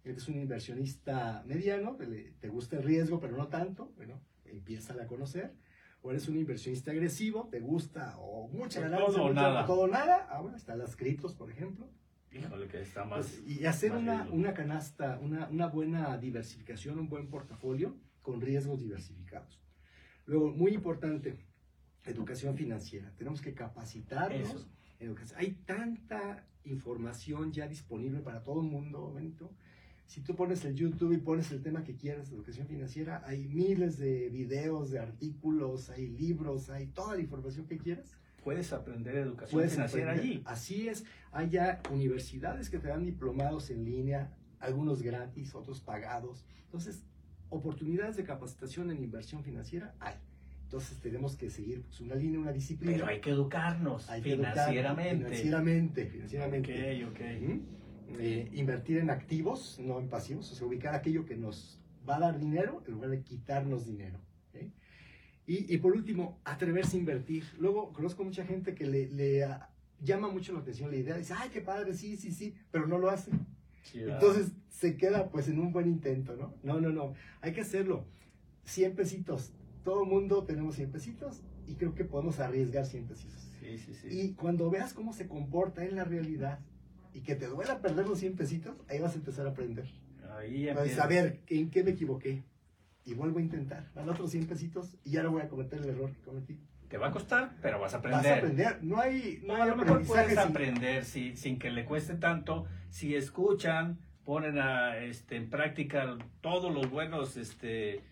[0.04, 1.96] ¿Eres un inversionista mediano?
[2.42, 3.94] Te gusta el riesgo, pero no tanto?
[3.96, 5.54] Bueno, empieza a conocer
[6.02, 9.66] o eres un inversionista agresivo, te gusta o mucha pues ganancia, todo o nada.
[9.66, 10.18] todo nada.
[10.26, 11.90] Ahora bueno, están las criptos, por ejemplo.
[12.34, 13.28] Híjole, que está más.
[13.28, 18.82] Pues, y hacer una, una, canasta, una, una, buena diversificación, un buen portafolio con riesgos
[18.82, 19.63] diversificados.
[20.26, 21.38] Luego, muy importante,
[22.06, 23.12] educación financiera.
[23.18, 24.68] Tenemos que capacitarnos.
[25.36, 29.54] Hay tanta información ya disponible para todo el mundo, Benito
[30.06, 33.98] si tú pones el YouTube y pones el tema que quieras educación financiera, hay miles
[33.98, 38.12] de videos, de artículos, hay libros, hay toda la información que quieras.
[38.44, 40.44] Puedes aprender educación financiera allí.
[40.46, 41.06] Así es.
[41.32, 46.46] Hay ya universidades que te dan diplomados en línea, algunos gratis, otros pagados.
[46.66, 47.04] Entonces,
[47.54, 50.16] oportunidades de capacitación en inversión financiera hay.
[50.64, 52.94] Entonces tenemos que seguir pues, una línea, una disciplina.
[52.94, 55.26] Pero hay que educarnos hay que financieramente.
[55.26, 57.06] financieramente, financieramente.
[57.06, 57.22] Ok, ok.
[58.20, 62.20] Eh, invertir en activos, no en pasivos, o sea, ubicar aquello que nos va a
[62.20, 64.20] dar dinero en lugar de quitarnos dinero.
[65.46, 67.44] Y, y, por último, atreverse a invertir.
[67.60, 69.46] Luego, conozco mucha gente que le, le
[70.02, 72.98] llama mucho la atención la idea, dice, ay, qué padre, sí, sí, sí, pero no
[72.98, 73.32] lo hace.
[73.94, 76.54] Entonces se queda pues en un buen intento, ¿no?
[76.64, 78.06] No, no, no, hay que hacerlo.
[78.66, 79.54] 100 pesitos,
[79.84, 83.50] todo mundo tenemos 100 pesitos y creo que podemos arriesgar 100 pesitos.
[83.60, 84.08] Sí, sí, sí.
[84.10, 86.60] Y cuando veas cómo se comporta en la realidad,
[87.14, 89.86] y que te duela perder los 100 pesitos, ahí vas a empezar a aprender.
[90.38, 92.44] Ahí vas a ver en qué me equivoqué.
[93.06, 93.92] Y vuelvo a intentar.
[93.94, 96.60] Van otros 100 pesitos y ya no voy a cometer el error que cometí.
[96.94, 98.22] Te va a costar, pero vas a aprender.
[98.22, 98.84] Vas a aprender.
[98.84, 99.42] No hay.
[99.48, 102.68] No, a lo mejor puedes aprender sin, sin que le cueste tanto.
[102.92, 108.04] Si escuchan, ponen a, este, en práctica todos los buenos este,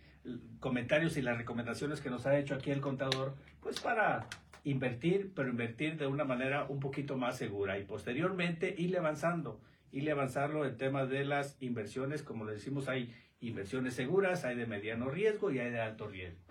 [0.59, 4.25] comentarios y las recomendaciones que nos ha hecho aquí el contador, pues para
[4.63, 9.61] invertir, pero invertir de una manera un poquito más segura y posteriormente irle avanzando,
[9.91, 14.65] irle avanzando en temas de las inversiones, como le decimos, hay inversiones seguras, hay de
[14.65, 16.50] mediano riesgo y hay de alto riesgo.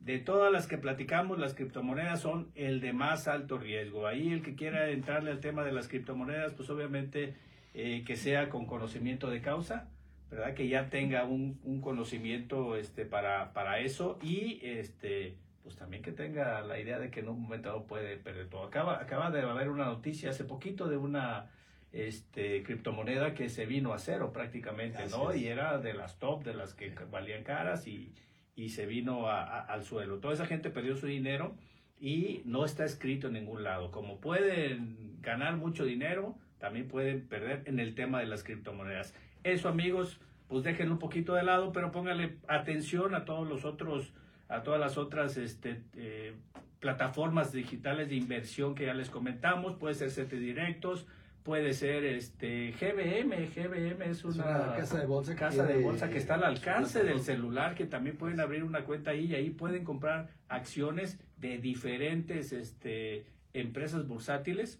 [0.00, 4.06] De todas las que platicamos, las criptomonedas son el de más alto riesgo.
[4.06, 7.34] Ahí el que quiera entrarle al tema de las criptomonedas, pues obviamente
[7.74, 9.88] eh, que sea con conocimiento de causa,
[10.30, 10.54] ¿verdad?
[10.54, 16.12] Que ya tenga un, un conocimiento este, para, para eso y este, pues también que
[16.12, 18.62] tenga la idea de que en un momento dado puede perder todo.
[18.62, 21.50] Acaba, acaba de haber una noticia hace poquito de una
[21.92, 25.34] este, criptomoneda que se vino a cero prácticamente, ¿no?
[25.34, 28.14] Y era de las top, de las que valían caras y,
[28.58, 30.18] y se vino al suelo.
[30.18, 31.54] Toda esa gente perdió su dinero
[32.00, 33.92] y no está escrito en ningún lado.
[33.92, 39.14] Como pueden ganar mucho dinero, también pueden perder en el tema de las criptomonedas.
[39.44, 44.12] Eso, amigos, pues déjenlo un poquito de lado, pero pónganle atención a todos los otros
[44.48, 46.34] a todas las otras este, eh,
[46.80, 51.06] plataformas digitales de inversión que ya les comentamos, puede ser CT Directos,
[51.48, 56.18] puede ser este GBM, GBM es una, casa de bolsa, que, casa de bolsa que
[56.18, 59.82] está al alcance del celular, que también pueden abrir una cuenta ahí y ahí pueden
[59.82, 63.24] comprar acciones de diferentes este,
[63.54, 64.78] empresas bursátiles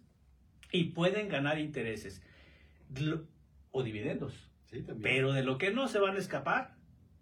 [0.71, 2.21] y pueden ganar intereses
[3.71, 4.51] o dividendos.
[5.03, 6.75] Pero de lo que no se van a escapar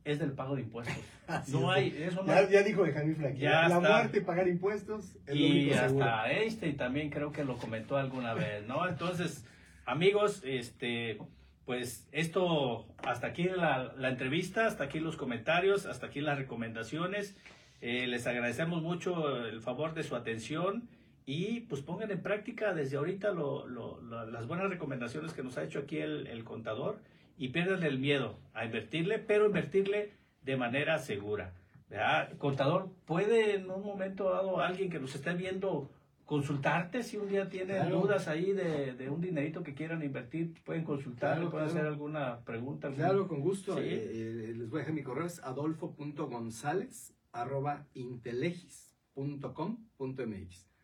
[0.06, 0.96] es del pago de impuestos.
[1.48, 5.34] no hay, eso no ya, ya dijo Benjamín ya la muerte y pagar impuestos es
[5.34, 8.88] Y hasta este también creo que lo comentó alguna vez, ¿no?
[8.88, 9.44] Entonces,
[9.84, 11.18] amigos, este,
[11.64, 17.36] pues esto, hasta aquí la, la entrevista, hasta aquí los comentarios, hasta aquí las recomendaciones.
[17.80, 20.88] Eh, les agradecemos mucho el favor de su atención
[21.26, 24.00] y pues pongan en práctica desde ahorita lo, lo,
[24.30, 27.00] las buenas recomendaciones que nos ha hecho aquí el, el contador
[27.36, 30.12] y pierdan el miedo a invertirle, pero invertirle
[30.42, 31.52] de manera segura.
[31.88, 32.36] ¿verdad?
[32.38, 35.88] Contador, ¿puede en un momento dado alguien que nos esté viendo
[36.24, 40.54] consultarte si un día tienen dudas ahí de, de, un dinerito que quieran invertir?
[40.64, 42.90] Pueden consultarlo, pueden hacer alguna pregunta.
[42.90, 43.78] Claro, con gusto.
[43.78, 47.86] Eh, eh, les voy a dejar mi correo, es adolfo.gonzález arroba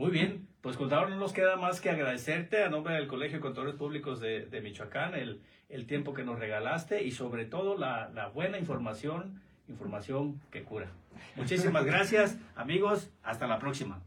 [0.00, 3.42] Muy bien, pues contador, no nos queda más que agradecerte a nombre del Colegio de
[3.42, 8.08] Contadores Públicos de, de Michoacán el, el, tiempo que nos regalaste y sobre todo la,
[8.14, 10.90] la buena información, información que cura.
[11.36, 14.00] Muchísimas gracias, amigos, hasta la próxima.